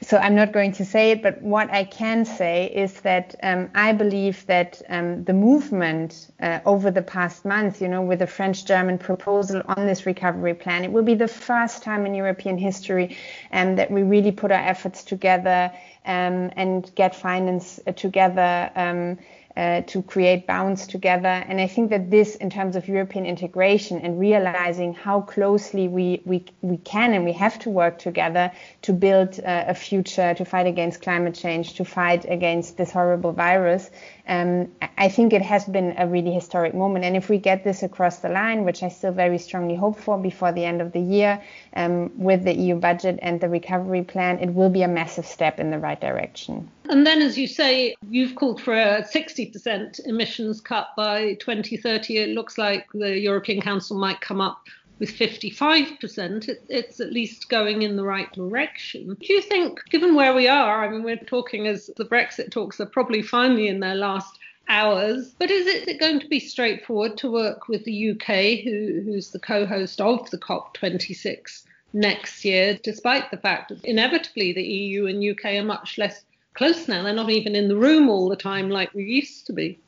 so 0.00 0.16
I'm 0.16 0.34
not 0.34 0.52
going 0.52 0.72
to 0.72 0.84
say 0.84 1.12
it, 1.12 1.22
but 1.22 1.40
what 1.42 1.70
I 1.70 1.84
can 1.84 2.24
say 2.24 2.66
is 2.66 3.00
that 3.00 3.34
um, 3.42 3.70
I 3.74 3.92
believe 3.92 4.46
that 4.46 4.82
um, 4.88 5.24
the 5.24 5.32
movement 5.32 6.30
uh, 6.40 6.60
over 6.66 6.90
the 6.90 7.02
past 7.02 7.44
month, 7.44 7.80
you 7.80 7.88
know, 7.88 8.02
with 8.02 8.18
the 8.18 8.26
French-German 8.26 8.98
proposal 8.98 9.62
on 9.66 9.86
this 9.86 10.06
recovery 10.06 10.54
plan, 10.54 10.84
it 10.84 10.92
will 10.92 11.02
be 11.02 11.14
the 11.14 11.28
first 11.28 11.82
time 11.82 12.06
in 12.06 12.14
European 12.14 12.58
history 12.58 13.16
um, 13.52 13.76
that 13.76 13.90
we 13.90 14.02
really 14.02 14.32
put 14.32 14.50
our 14.50 14.60
efforts 14.60 15.04
together 15.04 15.72
um, 16.04 16.50
and 16.56 16.92
get 16.94 17.14
finance 17.14 17.80
uh, 17.86 17.92
together 17.92 18.70
um, 18.74 19.18
uh, 19.56 19.82
to 19.82 20.02
create 20.02 20.46
bounds 20.46 20.86
together. 20.86 21.28
And 21.28 21.60
I 21.60 21.66
think 21.66 21.90
that 21.90 22.10
this, 22.10 22.36
in 22.36 22.50
terms 22.50 22.76
of 22.76 22.88
European 22.88 23.26
integration 23.26 24.00
and 24.00 24.18
realizing 24.18 24.94
how 24.94 25.20
closely 25.20 25.88
we, 25.88 26.22
we, 26.24 26.44
we 26.62 26.78
can 26.78 27.12
and 27.12 27.24
we 27.24 27.32
have 27.32 27.58
to 27.60 27.70
work 27.70 27.98
together 27.98 28.50
to 28.82 28.92
build 28.92 29.38
uh, 29.40 29.64
a 29.68 29.74
future, 29.74 30.34
to 30.34 30.44
fight 30.44 30.66
against 30.66 31.02
climate 31.02 31.34
change, 31.34 31.74
to 31.74 31.84
fight 31.84 32.24
against 32.28 32.76
this 32.76 32.90
horrible 32.90 33.32
virus, 33.32 33.90
um, 34.28 34.70
I 34.96 35.08
think 35.08 35.32
it 35.32 35.42
has 35.42 35.64
been 35.64 35.94
a 35.98 36.06
really 36.06 36.32
historic 36.32 36.74
moment. 36.74 37.04
And 37.04 37.16
if 37.16 37.28
we 37.28 37.38
get 37.38 37.64
this 37.64 37.82
across 37.82 38.18
the 38.18 38.28
line, 38.28 38.64
which 38.64 38.82
I 38.82 38.88
still 38.88 39.12
very 39.12 39.38
strongly 39.38 39.74
hope 39.74 39.98
for 39.98 40.16
before 40.16 40.52
the 40.52 40.64
end 40.64 40.80
of 40.80 40.92
the 40.92 41.00
year, 41.00 41.42
um, 41.74 42.12
with 42.16 42.44
the 42.44 42.54
EU 42.54 42.76
budget 42.76 43.18
and 43.20 43.40
the 43.40 43.48
recovery 43.48 44.04
plan, 44.04 44.38
it 44.38 44.54
will 44.54 44.70
be 44.70 44.82
a 44.82 44.88
massive 44.88 45.26
step 45.26 45.58
in 45.58 45.70
the 45.70 45.78
right 45.78 46.00
direction. 46.00 46.70
And 46.88 47.06
then, 47.06 47.22
as 47.22 47.38
you 47.38 47.46
say, 47.46 47.94
you've 48.10 48.34
called 48.34 48.60
for 48.60 48.74
a 48.74 49.02
60% 49.02 50.06
emissions 50.06 50.60
cut 50.60 50.88
by 50.96 51.34
2030. 51.34 52.18
It 52.18 52.28
looks 52.30 52.58
like 52.58 52.86
the 52.92 53.18
European 53.18 53.60
Council 53.60 53.96
might 53.98 54.20
come 54.20 54.40
up 54.40 54.58
with 55.02 55.10
55%, 55.18 56.48
it, 56.48 56.62
it's 56.68 57.00
at 57.00 57.12
least 57.12 57.48
going 57.48 57.82
in 57.82 57.96
the 57.96 58.04
right 58.04 58.32
direction. 58.32 59.16
Do 59.20 59.32
you 59.32 59.42
think, 59.42 59.80
given 59.90 60.14
where 60.14 60.32
we 60.32 60.46
are, 60.46 60.84
I 60.84 60.88
mean, 60.88 61.02
we're 61.02 61.16
talking 61.16 61.66
as 61.66 61.90
the 61.96 62.04
Brexit 62.04 62.52
talks 62.52 62.78
are 62.78 62.86
probably 62.86 63.20
finally 63.20 63.66
in 63.66 63.80
their 63.80 63.96
last 63.96 64.38
hours, 64.68 65.34
but 65.40 65.50
is 65.50 65.66
it 65.66 65.98
going 65.98 66.20
to 66.20 66.28
be 66.28 66.38
straightforward 66.38 67.16
to 67.16 67.32
work 67.32 67.66
with 67.66 67.84
the 67.84 68.12
UK, 68.12 68.62
who, 68.62 69.02
who's 69.04 69.30
the 69.30 69.40
co 69.40 69.66
host 69.66 70.00
of 70.00 70.30
the 70.30 70.38
COP26 70.38 71.64
next 71.92 72.44
year, 72.44 72.78
despite 72.84 73.28
the 73.32 73.36
fact 73.36 73.70
that 73.70 73.84
inevitably 73.84 74.52
the 74.52 74.62
EU 74.62 75.06
and 75.06 75.28
UK 75.28 75.56
are 75.56 75.64
much 75.64 75.98
less 75.98 76.24
close 76.54 76.88
now? 76.88 77.02
They're 77.02 77.12
not 77.12 77.30
even 77.30 77.54
in 77.54 77.68
the 77.68 77.76
room 77.76 78.08
all 78.08 78.28
the 78.28 78.36
time 78.36 78.70
like 78.70 78.92
we 78.94 79.04
used 79.04 79.46
to 79.46 79.52
be. 79.52 79.78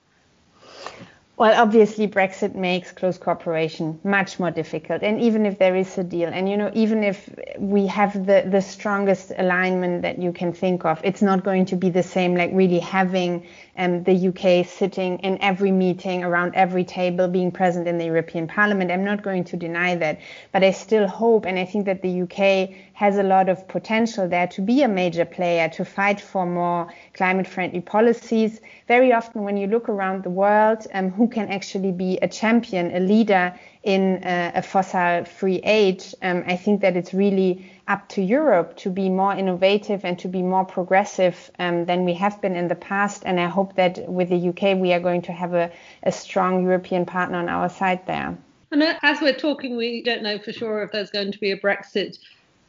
Well, 1.37 1.61
obviously, 1.61 2.07
Brexit 2.07 2.55
makes 2.55 2.93
close 2.93 3.19
cooperation 3.19 3.99
much 4.05 4.39
more 4.39 4.53
difficult. 4.53 5.03
And 5.03 5.21
even 5.21 5.47
if 5.47 5.59
there 5.59 5.75
is 5.75 5.99
a 5.99 6.05
deal, 6.05 6.29
and 6.33 6.49
you 6.49 6.57
know, 6.57 6.71
even 6.75 7.03
if 7.03 7.29
we 7.59 7.89
have 7.89 8.25
the, 8.25 8.45
the 8.49 8.63
strongest 8.63 9.33
alignment 9.37 10.03
that 10.03 10.21
you 10.21 10.33
can 10.33 10.53
think 10.53 10.85
of, 10.85 11.01
it's 11.03 11.23
not 11.23 11.43
going 11.43 11.67
to 11.67 11.77
be 11.77 11.91
the 11.91 12.05
same 12.05 12.37
like 12.37 12.51
really 12.53 12.79
having 12.79 13.45
um, 13.77 14.05
the 14.05 14.29
UK 14.29 14.67
sitting 14.67 15.19
in 15.19 15.41
every 15.41 15.73
meeting, 15.73 16.23
around 16.23 16.55
every 16.55 16.85
table, 16.85 17.29
being 17.29 17.51
present 17.51 17.89
in 17.89 17.99
the 17.99 18.05
European 18.05 18.47
Parliament. 18.47 18.91
I'm 18.91 19.05
not 19.05 19.23
going 19.23 19.45
to 19.45 19.57
deny 19.57 19.95
that. 19.97 20.21
But 20.53 20.63
I 20.63 20.71
still 20.71 21.09
hope, 21.09 21.45
and 21.45 21.59
I 21.59 21.65
think 21.65 21.87
that 21.87 22.03
the 22.03 22.23
UK 22.23 22.77
has 22.93 23.19
a 23.19 23.23
lot 23.23 23.49
of 23.49 23.67
potential 23.67 24.29
there 24.29 24.47
to 24.49 24.63
be 24.63 24.83
a 24.83 24.89
major 24.89 25.25
player, 25.25 25.69
to 25.71 25.85
fight 25.85 26.21
for 26.21 26.47
more 26.47 26.89
climate 27.15 27.47
friendly 27.47 27.81
policies. 27.81 28.61
Very 28.87 29.13
often, 29.13 29.43
when 29.43 29.57
you 29.57 29.67
look 29.67 29.89
around 29.89 30.23
the 30.23 30.31
world, 30.31 30.87
um, 30.95 31.11
who 31.11 31.27
can 31.27 31.49
actually 31.49 31.93
be 31.93 32.19
a 32.23 32.29
champion, 32.29 32.95
a 32.95 33.01
leader 33.01 33.55
in 33.85 34.25
uh, 34.25 34.53
a 34.55 34.63
fossil 34.63 35.25
free 35.27 35.61
age, 35.63 36.15
um, 36.23 36.43
I 36.47 36.57
think 36.57 36.81
that 36.81 36.97
it's 36.97 37.13
really 37.13 37.71
up 37.87 38.09
to 38.09 38.23
Europe 38.23 38.77
to 38.79 38.91
be 38.91 39.11
more 39.11 39.35
innovative 39.35 40.05
and 40.05 40.19
to 40.19 40.29
be 40.29 40.43
more 40.43 40.65
progressive 40.65 41.51
um, 41.59 41.85
than 41.85 42.05
we 42.07 42.15
have 42.15 42.41
been 42.41 42.57
in 42.57 42.69
the 42.69 42.75
past. 42.75 43.23
And 43.27 43.39
I 43.39 43.47
hope 43.47 43.77
that 43.77 44.09
with 44.09 44.31
the 44.31 44.49
UK, 44.49 44.79
we 44.79 44.95
are 44.95 45.01
going 45.01 45.21
to 45.23 45.33
have 45.33 45.53
a, 45.53 45.71
a 46.03 46.11
strong 46.11 46.63
European 46.63 47.05
partner 47.05 47.39
on 47.39 47.51
our 47.51 47.69
side 47.69 48.07
there. 48.07 48.37
And 48.71 48.83
as 49.03 49.21
we're 49.21 49.35
talking, 49.35 49.77
we 49.77 50.03
don't 50.03 50.23
know 50.23 50.39
for 50.39 50.53
sure 50.53 50.83
if 50.83 50.91
there's 50.91 51.11
going 51.11 51.31
to 51.33 51.39
be 51.39 51.53
a 51.53 51.59
Brexit 51.59 52.19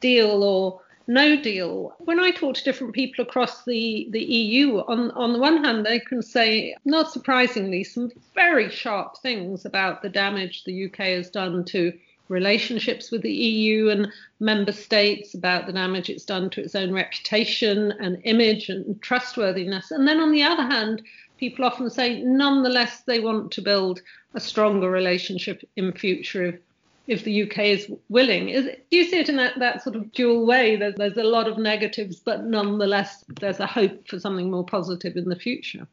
deal 0.02 0.44
or 0.44 0.82
no 1.08 1.40
deal. 1.40 1.94
When 2.00 2.20
I 2.20 2.32
talk 2.32 2.56
to 2.56 2.64
different 2.64 2.94
people 2.94 3.24
across 3.24 3.64
the, 3.66 4.08
the 4.12 4.24
EU, 4.24 4.80
on, 4.80 5.12
on 5.12 5.34
the 5.34 5.40
one 5.40 5.64
hand, 5.64 5.86
they 5.86 6.00
can 6.00 6.22
say, 6.22 6.76
not 6.86 7.12
surprisingly, 7.12 7.84
some 7.84 8.12
very 8.34 8.70
sharp 8.70 9.18
things 9.18 9.66
about 9.66 10.02
the 10.02 10.10
damage 10.10 10.64
the 10.64 10.86
UK 10.86 10.98
has 10.98 11.30
done 11.30 11.64
to 11.66 11.94
relationships 12.28 13.12
with 13.12 13.22
the 13.22 13.32
EU 13.32 13.90
and 13.90 14.08
member 14.40 14.72
states, 14.72 15.36
about 15.36 15.68
the 15.68 15.74
damage 15.74 16.10
it's 16.10 16.26
done 16.26 16.50
to 16.50 16.62
its 16.62 16.76
own 16.76 16.92
reputation 16.92 17.92
and 18.00 18.20
image 18.24 18.70
and 18.70 19.00
trustworthiness. 19.02 19.92
And 19.92 20.08
then 20.08 20.20
on 20.20 20.32
the 20.32 20.44
other 20.44 20.64
hand, 20.64 21.04
people 21.38 21.66
often 21.66 21.90
say, 21.90 22.22
nonetheless, 22.22 23.02
they 23.02 23.20
want 23.20 23.52
to 23.52 23.62
build 23.62 24.02
a 24.34 24.40
stronger 24.40 24.90
relationship 24.90 25.64
in 25.76 25.92
future 25.92 26.60
if, 27.08 27.24
the 27.24 27.44
UK 27.44 27.60
is 27.60 27.92
willing. 28.10 28.50
Is, 28.50 28.66
do 28.66 28.98
you 28.98 29.06
see 29.06 29.20
it 29.20 29.30
in 29.30 29.38
that, 29.38 29.60
that 29.60 29.84
sort 29.84 29.96
of 29.96 30.12
dual 30.12 30.46
way? 30.46 30.76
There's, 30.76 30.96
there's 30.96 31.18
a 31.18 31.24
lot 31.24 31.48
of 31.48 31.58
negatives, 31.58 32.20
but 32.20 32.46
nonetheless, 32.46 33.24
there's 33.40 33.60
a 33.60 33.68
hope 33.68 34.08
for 34.08 34.20
something 34.20 34.50
more 34.52 34.66
positive 34.66 35.16
in 35.16 35.30
the 35.30 35.36
future. 35.36 35.88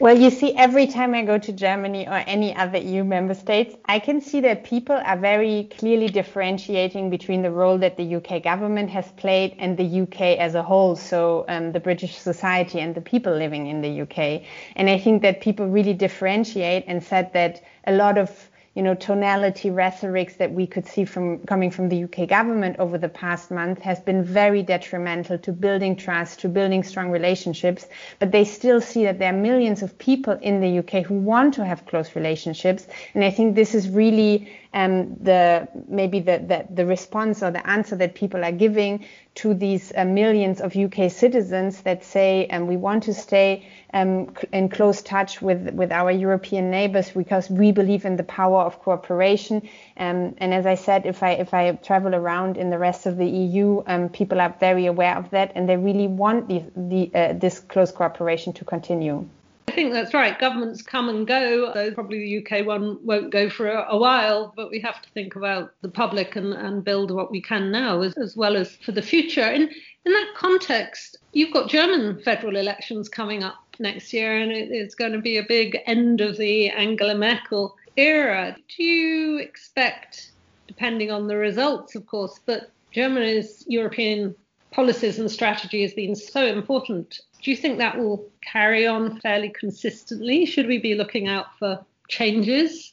Well, 0.00 0.16
you 0.16 0.30
see, 0.30 0.54
every 0.56 0.86
time 0.86 1.14
I 1.14 1.26
go 1.26 1.36
to 1.36 1.52
Germany 1.52 2.08
or 2.08 2.24
any 2.26 2.56
other 2.56 2.78
EU 2.78 3.04
member 3.04 3.34
states, 3.34 3.76
I 3.84 3.98
can 3.98 4.22
see 4.22 4.40
that 4.40 4.64
people 4.64 4.96
are 4.96 5.18
very 5.18 5.68
clearly 5.76 6.08
differentiating 6.08 7.10
between 7.10 7.42
the 7.42 7.50
role 7.50 7.76
that 7.76 7.98
the 7.98 8.14
UK 8.16 8.42
government 8.42 8.88
has 8.88 9.12
played 9.18 9.54
and 9.58 9.76
the 9.76 10.00
UK 10.00 10.38
as 10.38 10.54
a 10.54 10.62
whole, 10.62 10.96
so 10.96 11.44
um, 11.48 11.72
the 11.72 11.80
British 11.80 12.16
society 12.16 12.80
and 12.80 12.94
the 12.94 13.02
people 13.02 13.34
living 13.34 13.66
in 13.66 13.82
the 13.82 14.00
UK. 14.00 14.40
And 14.74 14.88
I 14.88 14.98
think 14.98 15.20
that 15.20 15.42
people 15.42 15.66
really 15.68 15.92
differentiate 15.92 16.84
and 16.86 17.04
said 17.04 17.34
that 17.34 17.62
a 17.86 17.92
lot 17.92 18.16
of 18.16 18.49
you 18.74 18.82
know, 18.82 18.94
tonality 18.94 19.68
rhetorics 19.68 20.36
that 20.36 20.52
we 20.52 20.64
could 20.64 20.86
see 20.86 21.04
from 21.04 21.40
coming 21.40 21.72
from 21.72 21.88
the 21.88 22.04
UK 22.04 22.28
government 22.28 22.76
over 22.78 22.98
the 22.98 23.08
past 23.08 23.50
month 23.50 23.80
has 23.82 23.98
been 23.98 24.22
very 24.22 24.62
detrimental 24.62 25.38
to 25.38 25.52
building 25.52 25.96
trust, 25.96 26.38
to 26.40 26.48
building 26.48 26.84
strong 26.84 27.10
relationships. 27.10 27.88
But 28.20 28.30
they 28.30 28.44
still 28.44 28.80
see 28.80 29.04
that 29.04 29.18
there 29.18 29.30
are 29.34 29.36
millions 29.36 29.82
of 29.82 29.98
people 29.98 30.38
in 30.40 30.60
the 30.60 30.78
UK 30.78 31.04
who 31.04 31.14
want 31.14 31.54
to 31.54 31.64
have 31.64 31.84
close 31.86 32.14
relationships. 32.14 32.86
And 33.14 33.24
I 33.24 33.30
think 33.30 33.56
this 33.56 33.74
is 33.74 33.88
really 33.88 34.52
um, 34.72 35.16
the 35.20 35.66
maybe 35.88 36.20
the, 36.20 36.38
the, 36.38 36.66
the 36.72 36.86
response 36.86 37.42
or 37.42 37.50
the 37.50 37.66
answer 37.68 37.96
that 37.96 38.14
people 38.14 38.44
are 38.44 38.52
giving 38.52 39.04
to 39.36 39.54
these 39.54 39.92
uh, 39.96 40.04
millions 40.04 40.60
of 40.60 40.76
UK 40.76 41.10
citizens 41.10 41.82
that 41.82 42.04
say 42.04 42.46
um, 42.48 42.66
we 42.66 42.76
want 42.76 43.04
to 43.04 43.14
stay 43.14 43.66
um, 43.94 44.34
in 44.52 44.68
close 44.68 45.02
touch 45.02 45.40
with, 45.40 45.70
with 45.72 45.92
our 45.92 46.10
European 46.10 46.70
neighbors 46.70 47.10
because 47.10 47.48
we 47.48 47.72
believe 47.72 48.04
in 48.04 48.16
the 48.16 48.24
power 48.24 48.60
of 48.62 48.80
cooperation. 48.80 49.68
Um, 49.96 50.34
and 50.38 50.52
as 50.52 50.66
I 50.66 50.74
said, 50.74 51.06
if 51.06 51.22
I 51.22 51.32
if 51.32 51.54
I 51.54 51.72
travel 51.72 52.14
around 52.14 52.56
in 52.56 52.70
the 52.70 52.78
rest 52.78 53.06
of 53.06 53.16
the 53.16 53.26
EU, 53.26 53.82
um, 53.86 54.08
people 54.08 54.40
are 54.40 54.54
very 54.58 54.86
aware 54.86 55.16
of 55.16 55.30
that 55.30 55.52
and 55.54 55.68
they 55.68 55.76
really 55.76 56.08
want 56.08 56.48
the, 56.48 56.64
the, 56.76 57.10
uh, 57.14 57.32
this 57.34 57.60
close 57.60 57.92
cooperation 57.92 58.52
to 58.54 58.64
continue. 58.64 59.28
I 59.70 59.72
think 59.72 59.92
that's 59.92 60.12
right. 60.12 60.36
Governments 60.36 60.82
come 60.82 61.08
and 61.08 61.24
go, 61.24 61.72
though 61.72 61.92
probably 61.92 62.18
the 62.18 62.44
UK 62.44 62.66
one 62.66 62.98
won't 63.06 63.30
go 63.30 63.48
for 63.48 63.68
a, 63.68 63.86
a 63.90 63.96
while, 63.96 64.52
but 64.56 64.68
we 64.68 64.80
have 64.80 65.00
to 65.00 65.08
think 65.10 65.36
about 65.36 65.72
the 65.80 65.88
public 65.88 66.34
and, 66.34 66.52
and 66.52 66.82
build 66.82 67.12
what 67.12 67.30
we 67.30 67.40
can 67.40 67.70
now 67.70 68.00
as, 68.00 68.18
as 68.18 68.36
well 68.36 68.56
as 68.56 68.74
for 68.84 68.90
the 68.90 69.00
future. 69.00 69.48
In, 69.48 69.70
in 70.04 70.12
that 70.12 70.32
context, 70.34 71.18
you've 71.34 71.52
got 71.52 71.70
German 71.70 72.20
federal 72.20 72.56
elections 72.56 73.08
coming 73.08 73.44
up 73.44 73.62
next 73.78 74.12
year, 74.12 74.40
and 74.40 74.50
it, 74.50 74.72
it's 74.72 74.96
going 74.96 75.12
to 75.12 75.20
be 75.20 75.36
a 75.36 75.44
big 75.44 75.78
end 75.86 76.20
of 76.20 76.36
the 76.36 76.68
Angela 76.70 77.14
Merkel 77.14 77.76
era. 77.96 78.56
Do 78.76 78.82
you 78.82 79.38
expect, 79.38 80.32
depending 80.66 81.12
on 81.12 81.28
the 81.28 81.36
results, 81.36 81.94
of 81.94 82.06
course, 82.06 82.40
but 82.44 82.72
Germany's 82.90 83.64
European 83.68 84.34
policies 84.72 85.20
and 85.20 85.30
strategy 85.30 85.82
has 85.82 85.94
been 85.94 86.16
so 86.16 86.44
important 86.44 87.20
do 87.42 87.50
you 87.50 87.56
think 87.56 87.78
that 87.78 87.98
will 87.98 88.28
carry 88.42 88.86
on 88.86 89.20
fairly 89.20 89.48
consistently? 89.50 90.46
Should 90.46 90.66
we 90.66 90.78
be 90.78 90.94
looking 90.94 91.28
out 91.28 91.46
for 91.58 91.84
changes? 92.08 92.92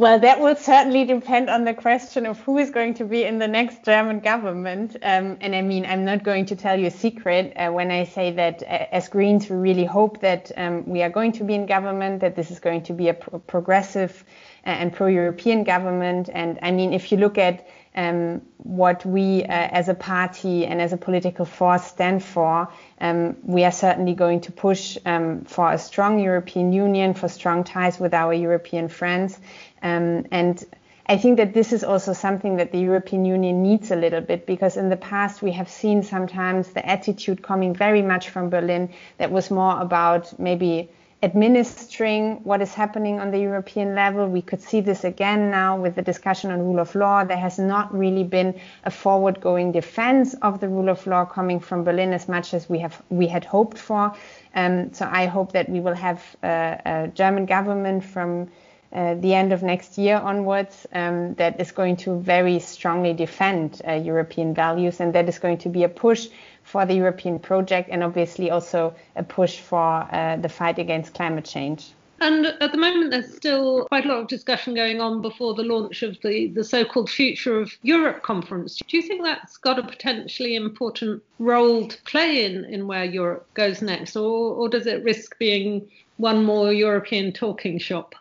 Well, 0.00 0.18
that 0.20 0.40
will 0.40 0.56
certainly 0.56 1.04
depend 1.04 1.50
on 1.50 1.64
the 1.64 1.74
question 1.74 2.24
of 2.24 2.40
who 2.40 2.56
is 2.56 2.70
going 2.70 2.94
to 2.94 3.04
be 3.04 3.24
in 3.24 3.38
the 3.38 3.46
next 3.46 3.84
German 3.84 4.20
government. 4.20 4.96
Um, 5.02 5.36
and 5.42 5.54
I 5.54 5.60
mean, 5.60 5.84
I'm 5.84 6.06
not 6.06 6.22
going 6.22 6.46
to 6.46 6.56
tell 6.56 6.80
you 6.80 6.86
a 6.86 6.90
secret 6.90 7.52
uh, 7.54 7.70
when 7.70 7.90
I 7.90 8.04
say 8.04 8.32
that 8.32 8.62
uh, 8.62 8.86
as 8.92 9.10
Greens, 9.10 9.50
we 9.50 9.56
really 9.56 9.84
hope 9.84 10.22
that 10.22 10.52
um, 10.56 10.88
we 10.88 11.02
are 11.02 11.10
going 11.10 11.32
to 11.32 11.44
be 11.44 11.52
in 11.52 11.66
government, 11.66 12.22
that 12.22 12.34
this 12.34 12.50
is 12.50 12.60
going 12.60 12.82
to 12.84 12.94
be 12.94 13.10
a 13.10 13.14
pro- 13.14 13.40
progressive 13.40 14.24
uh, 14.66 14.70
and 14.70 14.90
pro 14.90 15.08
European 15.08 15.64
government. 15.64 16.30
And 16.32 16.58
I 16.62 16.70
mean, 16.70 16.94
if 16.94 17.12
you 17.12 17.18
look 17.18 17.36
at 17.36 17.68
um, 17.94 18.42
what 18.58 19.04
we 19.04 19.42
uh, 19.42 19.46
as 19.48 19.88
a 19.88 19.94
party 19.94 20.66
and 20.66 20.80
as 20.80 20.92
a 20.92 20.96
political 20.96 21.44
force 21.44 21.84
stand 21.84 22.22
for. 22.22 22.68
Um, 23.00 23.36
we 23.42 23.64
are 23.64 23.72
certainly 23.72 24.14
going 24.14 24.42
to 24.42 24.52
push 24.52 24.96
um, 25.04 25.44
for 25.44 25.72
a 25.72 25.78
strong 25.78 26.20
European 26.20 26.72
Union, 26.72 27.14
for 27.14 27.28
strong 27.28 27.64
ties 27.64 27.98
with 27.98 28.14
our 28.14 28.32
European 28.32 28.88
friends. 28.88 29.38
Um, 29.82 30.26
and 30.30 30.64
I 31.06 31.16
think 31.16 31.38
that 31.38 31.54
this 31.54 31.72
is 31.72 31.82
also 31.82 32.12
something 32.12 32.58
that 32.58 32.70
the 32.70 32.78
European 32.78 33.24
Union 33.24 33.62
needs 33.62 33.90
a 33.90 33.96
little 33.96 34.20
bit 34.20 34.46
because 34.46 34.76
in 34.76 34.90
the 34.90 34.96
past 34.96 35.42
we 35.42 35.50
have 35.52 35.68
seen 35.68 36.04
sometimes 36.04 36.70
the 36.70 36.88
attitude 36.88 37.42
coming 37.42 37.74
very 37.74 38.02
much 38.02 38.28
from 38.28 38.48
Berlin 38.48 38.90
that 39.18 39.32
was 39.32 39.50
more 39.50 39.80
about 39.80 40.38
maybe 40.38 40.88
administering 41.22 42.42
what 42.44 42.62
is 42.62 42.72
happening 42.72 43.20
on 43.20 43.30
the 43.30 43.38
European 43.38 43.94
level. 43.94 44.26
We 44.26 44.40
could 44.40 44.62
see 44.62 44.80
this 44.80 45.04
again 45.04 45.50
now 45.50 45.76
with 45.76 45.94
the 45.94 46.02
discussion 46.02 46.50
on 46.50 46.60
rule 46.60 46.78
of 46.78 46.94
law. 46.94 47.24
There 47.24 47.36
has 47.36 47.58
not 47.58 47.92
really 47.96 48.24
been 48.24 48.58
a 48.84 48.90
forward 48.90 49.40
going 49.40 49.72
defense 49.72 50.34
of 50.40 50.60
the 50.60 50.68
rule 50.68 50.88
of 50.88 51.06
law 51.06 51.24
coming 51.26 51.60
from 51.60 51.84
Berlin 51.84 52.12
as 52.12 52.28
much 52.28 52.54
as 52.54 52.68
we 52.70 52.78
have 52.78 53.02
we 53.10 53.26
had 53.26 53.44
hoped 53.44 53.78
for. 53.78 54.14
Um, 54.54 54.92
so 54.94 55.08
I 55.10 55.26
hope 55.26 55.52
that 55.52 55.68
we 55.68 55.80
will 55.80 55.94
have 55.94 56.24
a 56.42 57.10
German 57.14 57.46
government 57.46 58.02
from 58.04 58.48
uh, 58.92 59.14
the 59.14 59.34
end 59.34 59.52
of 59.52 59.62
next 59.62 59.98
year 59.98 60.16
onwards 60.16 60.84
um, 60.92 61.34
that 61.34 61.60
is 61.60 61.70
going 61.70 61.96
to 61.96 62.18
very 62.18 62.58
strongly 62.58 63.12
defend 63.12 63.80
uh, 63.86 63.92
European 63.92 64.52
values 64.52 64.98
and 64.98 65.14
that 65.14 65.28
is 65.28 65.38
going 65.38 65.58
to 65.58 65.68
be 65.68 65.84
a 65.84 65.88
push 65.88 66.28
for 66.70 66.86
the 66.86 66.94
European 66.94 67.38
project 67.38 67.88
and 67.90 68.04
obviously 68.04 68.50
also 68.50 68.94
a 69.16 69.24
push 69.24 69.58
for 69.58 70.06
uh, 70.12 70.36
the 70.36 70.48
fight 70.48 70.78
against 70.78 71.14
climate 71.14 71.44
change. 71.44 71.92
And 72.20 72.46
at 72.46 72.70
the 72.72 72.78
moment, 72.78 73.10
there's 73.10 73.34
still 73.34 73.86
quite 73.86 74.04
a 74.04 74.08
lot 74.08 74.18
of 74.18 74.28
discussion 74.28 74.74
going 74.74 75.00
on 75.00 75.22
before 75.22 75.54
the 75.54 75.62
launch 75.62 76.02
of 76.02 76.18
the, 76.22 76.48
the 76.48 76.62
so 76.62 76.84
called 76.84 77.08
Future 77.08 77.58
of 77.58 77.72
Europe 77.82 78.22
conference. 78.22 78.78
Do 78.86 78.96
you 78.98 79.02
think 79.02 79.24
that's 79.24 79.56
got 79.56 79.78
a 79.78 79.82
potentially 79.82 80.54
important 80.54 81.22
role 81.38 81.88
to 81.88 82.02
play 82.02 82.44
in, 82.44 82.66
in 82.66 82.86
where 82.86 83.04
Europe 83.04 83.48
goes 83.54 83.80
next, 83.80 84.16
or, 84.16 84.54
or 84.54 84.68
does 84.68 84.86
it 84.86 85.02
risk 85.02 85.38
being 85.38 85.88
one 86.18 86.44
more 86.44 86.72
European 86.74 87.32
talking 87.32 87.78
shop? 87.78 88.14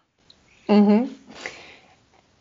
Mm-hmm. 0.69 1.13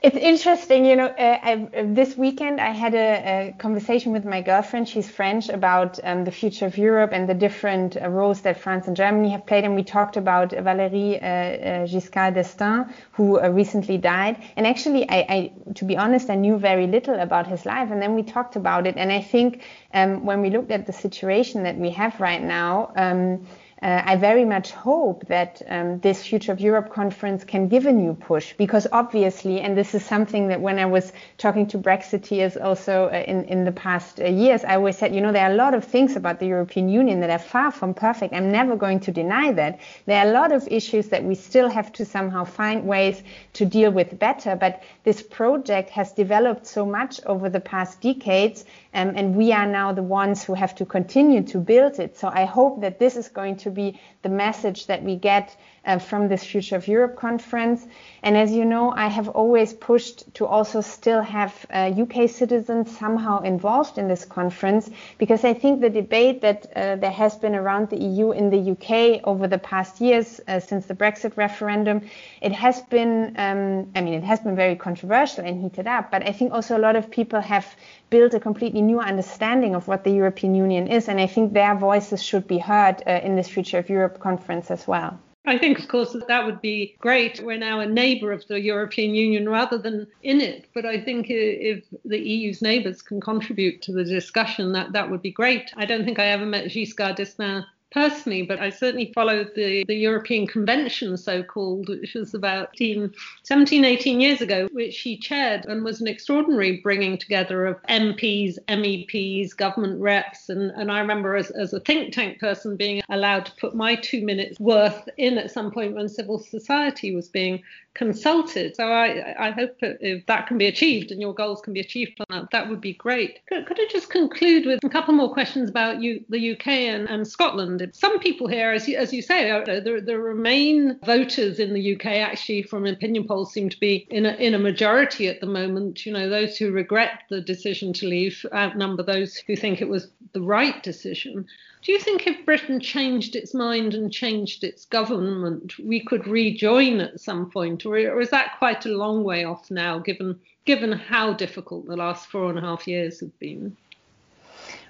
It's 0.00 0.17
interesting, 0.17 0.85
you 0.85 0.95
know. 0.95 1.07
Uh, 1.07 1.38
I, 1.43 1.83
this 1.83 2.17
weekend 2.17 2.61
I 2.61 2.71
had 2.71 2.95
a, 2.95 3.49
a, 3.49 3.55
conversation 3.59 4.12
with 4.12 4.25
my 4.25 4.40
girlfriend. 4.40 4.88
She's 4.88 5.11
French 5.11 5.49
about 5.49 5.99
um, 6.05 6.25
the 6.25 6.31
future 6.31 6.67
of 6.67 6.78
Europe 6.78 7.11
and 7.12 7.28
the 7.28 7.35
different 7.35 7.97
uh, 7.97 8.09
roles 8.09 8.43
that 8.43 8.61
France 8.61 8.87
and 8.87 8.97
Germany 8.97 9.31
have 9.31 9.45
played. 9.45 9.64
And 9.64 9.75
we 9.75 9.83
talked 9.83 10.17
about 10.17 10.50
Valéry 10.50 11.21
uh, 11.21 11.26
uh 11.26 11.87
Giscard 11.88 12.35
d'Estaing, 12.35 12.93
who 13.11 13.40
uh, 13.40 13.49
recently 13.49 13.99
died. 13.99 14.37
And 14.57 14.69
actually, 14.69 15.02
I, 15.11 15.17
I, 15.28 15.52
to 15.75 15.85
be 15.85 15.97
honest, 15.97 16.31
I 16.31 16.37
knew 16.37 16.59
very 16.59 16.87
little 16.87 17.19
about 17.19 17.49
his 17.49 17.67
life. 17.67 17.90
And 17.90 18.00
then 18.00 18.14
we 18.14 18.23
talked 18.23 18.55
about 18.55 18.87
it. 18.87 18.97
And 18.97 19.11
I 19.11 19.21
think 19.21 19.64
um, 19.95 20.25
when 20.25 20.43
we 20.43 20.50
looked 20.50 20.71
at 20.71 20.87
the 20.87 20.93
situation 20.93 21.64
that 21.64 21.76
we 21.76 21.90
have 21.90 22.21
right 22.21 22.43
now. 22.43 22.93
Um, 22.95 23.49
uh, 23.80 24.02
I 24.04 24.16
very 24.16 24.44
much 24.44 24.73
hope 24.73 25.26
that 25.28 25.62
um, 25.68 26.00
this 26.00 26.26
Future 26.26 26.50
of 26.50 26.61
Europe 26.61 26.90
conference 26.92 27.44
can 27.44 27.68
give 27.68 27.87
a 27.87 27.92
new 27.92 28.14
push 28.14 28.52
because 28.54 28.88
obviously, 28.90 29.61
and 29.61 29.76
this 29.76 29.94
is 29.94 30.04
something 30.04 30.49
that 30.49 30.61
when 30.61 30.80
I 30.80 30.87
was 30.87 31.12
talking 31.37 31.66
to 31.68 31.78
Brexiteers 31.78 32.61
also 32.62 33.06
uh, 33.06 33.23
in, 33.26 33.44
in 33.44 33.64
the 33.64 33.70
past 33.70 34.20
uh, 34.20 34.25
years, 34.25 34.64
I 34.64 34.75
always 34.75 34.99
said, 34.99 35.14
you 35.14 35.20
know, 35.20 35.30
there 35.30 35.49
are 35.49 35.52
a 35.52 35.56
lot 35.56 35.75
of 35.75 35.85
things 35.85 36.16
about 36.16 36.40
the 36.40 36.47
European 36.47 36.88
Union 36.88 37.20
that 37.20 37.30
are 37.30 37.38
far 37.38 37.70
from 37.70 37.94
perfect. 37.94 38.35
I'm 38.35 38.50
never 38.50 38.75
going 38.75 38.99
to 39.00 39.12
deny 39.12 39.52
that. 39.52 39.78
There 40.06 40.18
are 40.25 40.28
a 40.28 40.32
lot 40.32 40.50
of 40.50 40.66
issues 40.68 41.08
that 41.11 41.23
we 41.23 41.37
still 41.37 41.68
have 41.68 41.92
to 41.92 42.04
somehow 42.04 42.44
find 42.44 42.85
ways 42.85 43.23
to 43.52 43.64
deal 43.64 43.92
with 43.92 44.18
better. 44.18 44.56
But 44.56 44.82
this 45.04 45.23
project 45.23 45.90
has 45.90 46.12
developed 46.12 46.66
so 46.66 46.85
much 46.85 47.20
over 47.26 47.49
the 47.49 47.61
past 47.61 48.00
decades 48.00 48.64
um, 48.94 49.12
and 49.14 49.37
we 49.37 49.52
are 49.52 49.66
now 49.66 49.92
the 49.92 50.02
ones 50.02 50.42
who 50.42 50.54
have 50.54 50.75
to 50.76 50.85
continue 50.85 51.42
to 51.42 51.58
build 51.58 51.99
it. 51.99 52.16
So 52.16 52.28
I 52.28 52.44
hope 52.44 52.80
that 52.80 52.99
this 52.99 53.16
is 53.16 53.28
going 53.28 53.56
to 53.58 53.67
be 53.70 54.00
the 54.22 54.28
message 54.28 54.87
that 54.87 55.02
we 55.02 55.16
get 55.16 55.56
uh, 55.84 55.98
from 55.98 56.28
this 56.28 56.44
Future 56.44 56.76
of 56.76 56.87
Europe 56.87 57.16
conference. 57.16 57.87
And 58.22 58.37
as 58.37 58.52
you 58.52 58.64
know, 58.64 58.92
I 58.92 59.06
have 59.08 59.28
always 59.28 59.72
pushed 59.72 60.34
to 60.34 60.46
also 60.46 60.80
still 60.80 61.22
have 61.22 61.66
uh, 61.72 61.90
UK 61.96 62.28
citizens 62.28 62.96
somehow 62.98 63.40
involved 63.40 63.96
in 63.96 64.06
this 64.06 64.25
conference 64.25 64.90
because 65.16 65.44
I 65.44 65.54
think 65.54 65.80
the 65.80 65.88
debate 65.88 66.42
that 66.42 66.66
uh, 66.76 66.96
there 66.96 67.10
has 67.10 67.37
been 67.37 67.54
around 67.54 67.88
the 67.88 67.96
EU 67.96 68.32
in 68.32 68.50
the 68.50 68.72
UK 68.72 69.22
over 69.25 69.48
the 69.48 69.58
past 69.58 70.00
years 70.00 70.40
uh, 70.46 70.60
since 70.60 70.87
the 70.87 70.94
Brexit 70.94 71.37
referendum, 71.37 72.02
it 72.42 72.52
has 72.52 72.82
been, 72.82 73.34
um, 73.38 73.90
I 73.94 74.02
mean, 74.02 74.14
it 74.14 74.25
has 74.25 74.40
been 74.40 74.56
very 74.56 74.76
controversial 74.76 75.44
and 75.44 75.62
heated 75.62 75.87
up, 75.87 76.10
but 76.10 76.26
I 76.26 76.32
think 76.32 76.52
also 76.52 76.76
a 76.76 76.82
lot 76.87 76.96
of 76.96 77.10
people 77.10 77.40
have 77.40 77.66
built 78.10 78.34
a 78.34 78.40
completely 78.40 78.82
new 78.82 79.00
understanding 79.00 79.74
of 79.74 79.88
what 79.88 80.04
the 80.04 80.10
European 80.10 80.54
Union 80.54 80.86
is. 80.86 81.08
And 81.08 81.20
I 81.20 81.26
think 81.26 81.52
their 81.52 81.74
voices 81.74 82.22
should 82.22 82.46
be 82.46 82.58
heard 82.58 83.02
uh, 83.06 83.20
in 83.22 83.36
this 83.36 83.48
Future 83.48 83.78
of 83.78 83.88
Europe 83.88 84.20
conference 84.20 84.70
as 84.70 84.86
well. 84.86 85.18
I 85.46 85.56
think, 85.56 85.78
of 85.78 85.88
course, 85.88 86.12
that 86.12 86.28
that 86.28 86.44
would 86.44 86.60
be 86.60 86.94
great. 86.98 87.40
We're 87.40 87.56
now 87.56 87.80
a 87.80 87.86
neighbour 87.86 88.32
of 88.32 88.46
the 88.48 88.60
European 88.60 89.14
Union 89.14 89.48
rather 89.48 89.78
than 89.78 90.06
in 90.22 90.42
it. 90.42 90.66
But 90.74 90.84
I 90.84 91.00
think 91.00 91.26
if 91.30 91.84
the 92.04 92.18
EU's 92.18 92.60
neighbours 92.60 93.00
can 93.00 93.20
contribute 93.20 93.80
to 93.82 93.92
the 93.92 94.04
discussion, 94.04 94.72
that 94.72 94.92
that 94.92 95.10
would 95.10 95.22
be 95.22 95.30
great. 95.30 95.72
I 95.76 95.86
don't 95.86 96.04
think 96.04 96.18
I 96.18 96.26
ever 96.26 96.44
met 96.44 96.66
Giscard 96.66 97.16
d'Estaing 97.16 97.64
personally, 97.90 98.42
but 98.42 98.61
I 98.61 98.71
certainly 98.71 99.12
followed 99.14 99.52
the, 99.54 99.85
the 99.87 99.95
European 99.95 100.47
Convention, 100.47 101.16
so 101.16 101.42
called, 101.42 101.88
which 101.88 102.14
was 102.14 102.35
about 102.35 102.71
18, 102.75 103.12
17, 103.45 103.85
18 103.85 104.21
years 104.21 104.40
ago, 104.40 104.68
which 104.73 105.00
he 105.00 105.16
chaired 105.16 105.64
and 105.66 105.85
was 105.85 106.00
an 106.00 106.07
extraordinary 106.07 106.80
bringing 106.83 107.16
together 107.16 107.66
of 107.66 107.83
MPs, 107.88 108.59
MEPs, 108.68 109.57
government 109.57 110.00
reps. 110.00 110.49
And, 110.49 110.71
and 110.73 110.90
I 110.90 111.00
remember 111.00 111.37
as, 111.37 111.50
as 111.50 111.73
a 111.73 111.80
think 111.80 112.12
tank 112.12 112.38
person 112.40 112.76
being 112.76 113.02
allowed 113.09 113.47
to 113.47 113.52
put 113.57 113.75
my 113.75 113.95
two 113.97 114.25
minutes 114.25 114.59
worth 114.61 115.09
in 115.16 115.38
at 115.38 115.50
some 115.50 115.71
point 115.71 115.95
when 115.95 116.09
civil 116.09 116.38
society 116.38 117.14
was 117.14 117.28
being 117.28 117.62
consulted. 117.95 118.76
So 118.76 118.92
I, 118.92 119.49
I 119.49 119.50
hope 119.50 119.76
if 119.80 120.25
that 120.26 120.47
can 120.47 120.57
be 120.57 120.66
achieved 120.66 121.11
and 121.11 121.21
your 121.21 121.35
goals 121.35 121.61
can 121.61 121.73
be 121.73 121.80
achieved 121.80 122.21
on 122.21 122.26
that, 122.30 122.50
that 122.52 122.68
would 122.68 122.80
be 122.80 122.95
great. 122.95 123.40
Could, 123.47 123.66
could 123.66 123.80
I 123.80 123.87
just 123.90 124.09
conclude 124.09 124.66
with 124.66 124.78
a 124.85 124.88
couple 124.88 125.14
more 125.14 125.33
questions 125.33 125.68
about 125.68 126.00
you, 126.00 126.25
the 126.28 126.52
UK 126.52 126.68
and, 126.68 127.09
and 127.09 127.26
Scotland? 127.26 127.77
Some 127.92 128.18
people 128.18 128.47
here, 128.47 128.73
as 128.73 128.88
you, 128.88 128.97
as 128.97 129.12
you 129.12 129.23
say, 129.23 129.50
uh, 129.50 129.64
the, 129.64 130.02
the 130.04 130.18
Remain 130.18 130.99
voters 131.04 131.58
in 131.58 131.73
the 131.73 131.94
UK 131.94 132.06
actually, 132.06 132.62
from 132.62 132.87
opinion 132.87 133.26
polls, 133.26 133.52
seem 133.52 133.68
to 133.68 133.80
be 133.80 134.06
in 134.11 134.26
a, 134.26 134.35
in 134.35 134.54
a 134.54 134.58
majority 134.58 135.28
at 135.28 135.40
the 135.40 135.47
moment. 135.47 136.04
You 136.04 136.12
know, 136.12 136.28
those 136.28 136.56
who 136.56 136.70
regret 136.70 137.23
the 137.30 137.40
decision 137.40 137.92
to 137.94 138.06
leave 138.06 138.44
outnumber 138.52 139.02
those 139.02 139.37
who 139.37 139.56
think 139.56 139.80
it 139.80 139.88
was 139.88 140.08
the 140.32 140.42
right 140.42 140.82
decision. 140.82 141.47
Do 141.82 141.92
you 141.92 142.00
think 142.00 142.26
if 142.26 142.44
Britain 142.44 142.80
changed 142.80 143.37
its 143.37 143.54
mind 143.54 143.94
and 143.94 144.12
changed 144.12 144.64
its 144.64 144.85
government, 144.85 145.78
we 145.78 146.00
could 146.00 146.26
rejoin 146.26 147.00
at 147.00 147.20
some 147.20 147.50
point, 147.50 147.87
or, 147.87 147.97
or 147.97 148.20
is 148.20 148.30
that 148.30 148.58
quite 148.58 148.85
a 148.85 148.97
long 148.97 149.23
way 149.23 149.44
off 149.44 149.70
now, 149.70 149.99
given 149.99 150.40
given 150.64 150.92
how 150.92 151.32
difficult 151.32 151.87
the 151.87 151.97
last 151.97 152.28
four 152.28 152.50
and 152.50 152.58
a 152.58 152.62
half 152.62 152.87
years 152.87 153.20
have 153.20 153.38
been? 153.38 153.76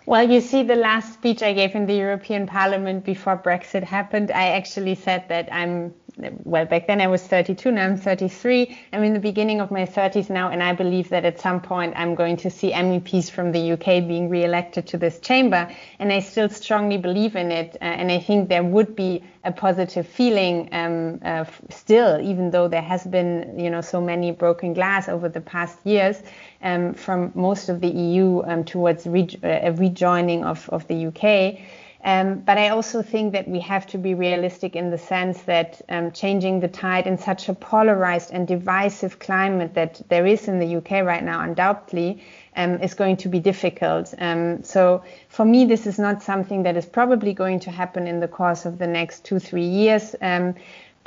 Well, 0.07 0.31
you 0.31 0.41
see, 0.41 0.63
the 0.63 0.75
last 0.77 1.13
speech 1.15 1.43
I 1.43 1.53
gave 1.53 1.75
in 1.75 1.87
the 1.87 1.95
European 1.95 2.47
Parliament 2.47 3.05
before 3.05 3.37
Brexit 3.37 3.83
happened, 3.83 4.31
I 4.31 4.49
actually 4.49 4.95
said 4.95 5.29
that 5.29 5.49
I'm 5.53 5.95
well, 6.45 6.65
back 6.65 6.87
then 6.87 7.01
I 7.01 7.07
was 7.07 7.23
32, 7.23 7.71
now 7.71 7.85
I'm 7.85 7.97
33. 7.97 8.79
I'm 8.93 9.05
in 9.05 9.15
the 9.15 9.21
beginning 9.21 9.61
of 9.61 9.71
my 9.71 9.85
30s 9.85 10.31
now, 10.31 10.51
and 10.51 10.63
I 10.63 10.73
believe 10.73 11.09
that 11.11 11.25
at 11.25 11.41
some 11.41 11.61
point 11.61 11.95
I'm 11.97 12.15
going 12.15 12.37
to 12.39 12.51
see 12.51 12.73
MEPs 12.73 13.31
from 13.31 13.53
the 13.53 13.73
UK 13.73 14.07
being 14.07 14.29
re-elected 14.29 14.87
to 14.89 14.99
this 14.99 15.21
chamber, 15.21 15.71
and 15.99 16.13
I 16.13 16.21
still 16.21 16.49
strongly 16.49 16.99
believe 16.99 17.37
in 17.37 17.53
it. 17.53 17.77
Uh, 17.81 17.85
and 17.85 18.11
I 18.11 18.19
think 18.19 18.49
there 18.49 18.65
would 18.65 18.97
be 18.97 19.23
a 19.45 19.53
positive 19.53 20.07
feeling 20.07 20.69
um, 20.73 21.21
uh, 21.25 21.45
still, 21.71 22.21
even 22.21 22.51
though 22.51 22.69
there 22.69 22.83
has 22.83 23.05
been, 23.05 23.59
you 23.59 23.71
know, 23.71 23.81
so 23.81 24.01
many 24.01 24.33
broken 24.33 24.75
glass 24.75 25.09
over 25.09 25.29
the 25.29 25.41
past 25.41 25.79
years 25.85 26.23
um, 26.63 26.95
from 26.95 27.33
most 27.35 27.69
of 27.69 27.81
the 27.81 27.89
EU 27.89 28.43
um, 28.45 28.65
towards 28.65 29.07
re- 29.07 29.39
uh, 29.43 29.69
a 29.69 29.73
rejoining 29.73 30.45
of, 30.45 30.69
of 30.71 30.87
the 30.89 31.07
UK. 31.07 31.61
Um, 32.05 32.39
but 32.41 32.59
I 32.59 32.69
also 32.69 33.03
think 33.03 33.33
that 33.33 33.49
we 33.49 33.59
have 33.61 33.87
to 33.89 33.99
be 33.99 34.15
realistic 34.15 34.77
in 34.77 34.91
the 34.91 34.99
sense 34.99 35.43
that 35.43 35.83
um, 35.89 36.13
changing 36.13 36.61
the 36.61 36.69
tide 36.69 37.07
in 37.07 37.19
such 37.19 37.49
a 37.49 37.55
polarized 37.55 38.31
and 38.33 38.47
divisive 38.47 39.19
climate 39.19 39.75
that 39.75 40.01
there 40.09 40.25
is 40.25 40.47
in 40.47 40.61
the 40.61 40.77
UK 40.77 41.05
right 41.05 41.25
now, 41.25 41.41
undoubtedly, 41.41 42.23
um, 42.55 42.81
is 42.81 42.95
going 42.95 43.17
to 43.17 43.29
be 43.29 43.41
difficult. 43.41 44.15
Um, 44.19 44.63
so 44.63 45.03
for 45.29 45.45
me, 45.45 45.65
this 45.65 45.87
is 45.87 45.99
not 45.99 46.23
something 46.23 46.63
that 46.63 46.77
is 46.77 46.87
probably 46.87 47.35
going 47.35 47.59
to 47.61 47.71
happen 47.71 48.07
in 48.07 48.21
the 48.21 48.29
course 48.29 48.65
of 48.65 48.79
the 48.79 48.87
next 48.87 49.25
two, 49.25 49.41
three 49.41 49.67
years. 49.67 50.15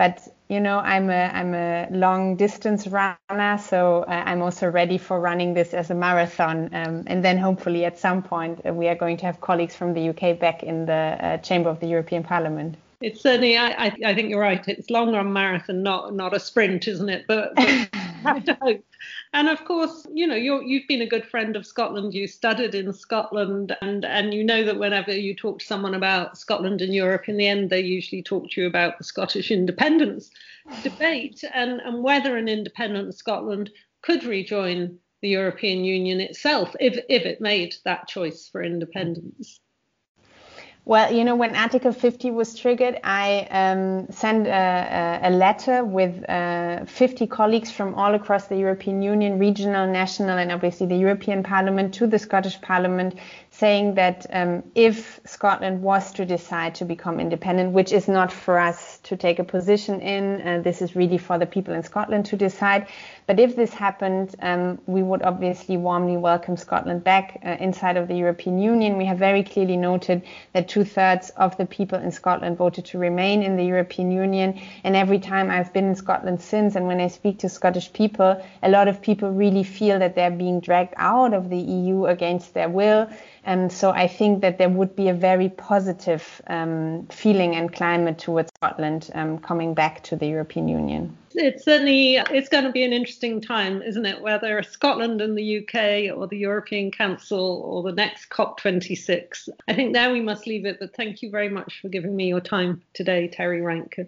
But 0.02 0.28
you 0.50 0.60
know, 0.60 0.80
I'm 0.80 1.12
a 1.12 1.26
I'm 1.32 1.54
a 1.54 1.88
long 1.92 2.36
distance 2.36 2.88
runner, 2.88 3.60
so 3.60 4.02
uh, 4.08 4.24
I'm 4.26 4.42
also 4.42 4.68
ready 4.68 4.98
for 4.98 5.20
running 5.20 5.54
this 5.54 5.76
as 5.76 5.92
a 5.92 5.94
marathon. 5.94 6.74
Um, 6.74 7.04
and 7.06 7.24
then 7.24 7.38
hopefully 7.38 7.86
at 7.86 8.00
some 8.00 8.24
point 8.24 8.66
uh, 8.66 8.74
we 8.74 8.88
are 8.88 8.96
going 8.96 9.18
to 9.18 9.28
have 9.28 9.40
colleagues 9.42 9.76
from 9.76 9.94
the 9.94 10.10
UK 10.10 10.40
back 10.40 10.64
in 10.64 10.88
the 10.88 10.94
uh, 11.20 11.38
chamber 11.38 11.70
of 11.70 11.80
the 11.82 11.86
European 11.86 12.24
Parliament. 12.24 12.78
It's 13.00 13.22
certainly, 13.22 13.58
I, 13.58 13.68
I, 13.68 13.96
I 14.08 14.16
think 14.16 14.32
you're 14.32 14.42
right. 14.42 14.68
It's 14.68 14.90
long 14.90 15.14
run 15.14 15.32
marathon, 15.32 15.84
not 15.84 16.16
not 16.16 16.34
a 16.34 16.40
sprint, 16.40 16.88
isn't 16.88 17.10
it? 17.10 17.26
But, 17.28 17.54
but 17.56 17.90
And 19.34 19.50
of 19.50 19.64
course, 19.66 20.06
you 20.14 20.28
know, 20.28 20.36
you 20.36 20.62
you've 20.62 20.88
been 20.88 21.02
a 21.02 21.08
good 21.08 21.26
friend 21.26 21.56
of 21.56 21.66
Scotland. 21.66 22.14
You 22.14 22.28
studied 22.28 22.76
in 22.76 22.94
Scotland, 22.94 23.76
and 23.82 24.06
and 24.06 24.34
you 24.34 24.44
know 24.44 24.64
that 24.64 24.80
whenever 24.80 25.12
you 25.12 25.36
talk 25.36 25.60
to 25.60 25.66
someone 25.66 25.96
about 25.96 26.38
Scotland 26.38 26.82
and 26.82 26.94
Europe, 26.94 27.28
in 27.28 27.38
the 27.38 27.48
end, 27.48 27.70
they 27.70 27.82
usually 27.82 28.22
talk 28.22 28.50
to 28.52 28.62
you 28.62 28.68
about 28.68 28.98
the 28.98 29.04
Scottish 29.04 29.50
independence 29.50 30.30
debate 30.84 31.44
and 31.54 31.80
and 31.82 32.04
whether 32.04 32.38
an 32.38 32.48
independent 32.48 33.16
Scotland 33.16 33.72
could 34.02 34.24
rejoin 34.24 34.98
the 35.22 35.30
European 35.30 35.84
Union 35.84 36.20
itself 36.20 36.76
if 36.80 36.98
if 37.10 37.26
it 37.26 37.42
made 37.42 37.76
that 37.86 38.08
choice 38.08 38.48
for 38.50 38.62
independence. 38.62 39.60
Well, 40.92 41.14
you 41.14 41.24
know, 41.24 41.38
when 41.38 41.56
Article 41.56 41.94
50 41.94 42.32
was 42.32 42.54
triggered, 42.54 43.00
I 43.02 43.48
um, 43.50 44.12
sent 44.12 44.46
a, 44.46 45.22
a, 45.24 45.30
letter 45.30 45.86
with 45.86 46.30
uh, 46.30 46.84
50 46.84 47.28
colleagues 47.28 47.72
from 47.72 47.96
all 47.96 48.14
across 48.14 48.48
the 48.48 48.58
European 48.58 49.02
Union, 49.02 49.40
regional, 49.40 49.88
national, 49.88 50.38
and 50.38 50.52
obviously 50.52 50.88
the 50.88 50.98
European 50.98 51.44
Parliament 51.44 51.94
to 51.94 52.08
the 52.08 52.20
Scottish 52.20 52.60
Parliament 52.60 53.16
saying 53.62 53.94
that 53.94 54.26
um, 54.34 54.64
if 54.74 55.20
Scotland 55.24 55.84
was 55.84 56.12
to 56.14 56.26
decide 56.26 56.74
to 56.74 56.84
become 56.84 57.20
independent, 57.20 57.72
which 57.74 57.92
is 57.92 58.08
not 58.08 58.34
for 58.34 58.58
us 58.58 58.98
to 59.04 59.16
take 59.16 59.38
a 59.38 59.44
position 59.44 60.02
in, 60.02 60.42
uh, 60.42 60.62
this 60.64 60.82
is 60.82 60.96
really 60.96 61.20
for 61.20 61.38
the 61.38 61.46
people 61.46 61.72
in 61.72 61.84
Scotland 61.84 62.26
to 62.26 62.36
decide. 62.36 62.88
But 63.28 63.40
if 63.40 63.56
this 63.56 63.72
happened, 63.72 64.36
um, 64.42 64.80
we 64.88 65.04
would 65.04 65.22
obviously 65.22 65.78
warmly 65.78 66.18
welcome 66.18 66.58
Scotland 66.58 67.04
back 67.04 67.40
uh, 67.46 67.56
inside 67.60 67.98
of 67.98 68.08
the 68.08 68.16
European 68.16 68.58
Union. 68.58 68.98
We 68.98 69.06
have 69.06 69.20
very 69.20 69.44
clearly 69.44 69.78
noted 69.78 70.24
that 70.54 70.68
two 70.68 70.84
thirds 70.84 71.30
of 71.38 71.56
the 71.58 71.68
people 71.68 72.00
in 72.00 72.12
Scotland 72.12 72.58
voted 72.58 72.86
to 72.86 72.98
remain 72.98 73.44
in 73.44 73.58
the 73.58 73.64
European 73.64 74.10
Union. 74.12 74.60
And 74.84 74.96
every 74.96 75.20
time 75.20 75.52
I've 75.52 75.72
been 75.72 75.86
in 75.86 75.96
Scotland 75.96 76.42
since, 76.42 76.76
and 76.76 76.88
when 76.88 77.00
I 77.00 77.10
speak 77.10 77.38
to 77.40 77.48
Scottish 77.48 77.94
people, 77.94 78.44
a 78.64 78.70
lot 78.70 78.88
of 78.88 79.04
people 79.04 79.30
really 79.32 79.64
feel 79.64 80.00
that 80.00 80.16
they're 80.16 80.38
being 80.46 80.62
dragged 80.62 80.96
out 80.98 81.36
of 81.36 81.52
the 81.52 81.60
EU 81.60 82.08
against 82.08 82.56
their 82.56 82.70
will. 82.70 83.08
And 83.52 83.70
so 83.70 83.92
I 83.92 84.08
think 84.08 84.40
that 84.44 84.60
there 84.60 84.70
would 84.70 84.96
be 84.96 85.10
a 85.10 85.14
very 85.14 85.50
positive 85.50 86.42
um, 86.48 87.06
feeling 87.08 87.54
and 87.54 87.74
climate 87.74 88.18
towards 88.18 88.50
Scotland 88.56 89.12
um, 89.14 89.40
coming 89.40 89.74
back 89.74 90.04
to 90.04 90.16
the 90.16 90.26
European 90.26 90.70
Union. 90.70 91.18
It's 91.36 91.66
certainly 91.66 92.16
it's 92.16 92.48
going 92.48 92.64
to 92.64 92.72
be 92.72 92.86
an 92.86 92.94
interesting 92.94 93.42
time, 93.42 93.82
isn't 93.82 94.06
it? 94.06 94.22
Whether 94.22 94.64
Scotland 94.64 95.20
and 95.20 95.38
the 95.38 95.58
UK 95.60 96.16
or 96.16 96.28
the 96.28 96.38
European 96.38 96.92
Council 96.92 97.62
or 97.66 97.84
the 97.84 97.92
next 97.92 98.30
COP26. 98.30 99.50
I 99.68 99.74
think 99.74 99.94
there 99.94 100.14
we 100.14 100.22
must 100.22 100.48
leave 100.48 100.66
it. 100.66 100.78
But 100.80 100.96
thank 100.96 101.22
you 101.22 101.30
very 101.30 101.50
much 101.50 101.82
for 101.82 101.90
giving 101.90 102.16
me 102.16 102.30
your 102.30 102.40
time 102.40 102.82
today, 102.94 103.28
Terry 103.28 103.60
Reintke. 103.60 104.08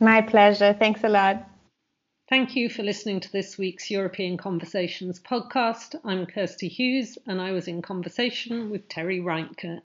My 0.00 0.20
pleasure. 0.20 0.72
Thanks 0.72 1.04
a 1.04 1.08
lot. 1.08 1.48
Thank 2.30 2.54
you 2.54 2.68
for 2.70 2.84
listening 2.84 3.18
to 3.18 3.32
this 3.32 3.58
week's 3.58 3.90
European 3.90 4.36
Conversations 4.36 5.18
podcast. 5.18 5.98
I'm 6.04 6.26
Kirsty 6.26 6.68
Hughes, 6.68 7.18
and 7.26 7.40
I 7.40 7.50
was 7.50 7.66
in 7.66 7.82
conversation 7.82 8.70
with 8.70 8.88
Terry 8.88 9.18
Reintke. 9.18 9.78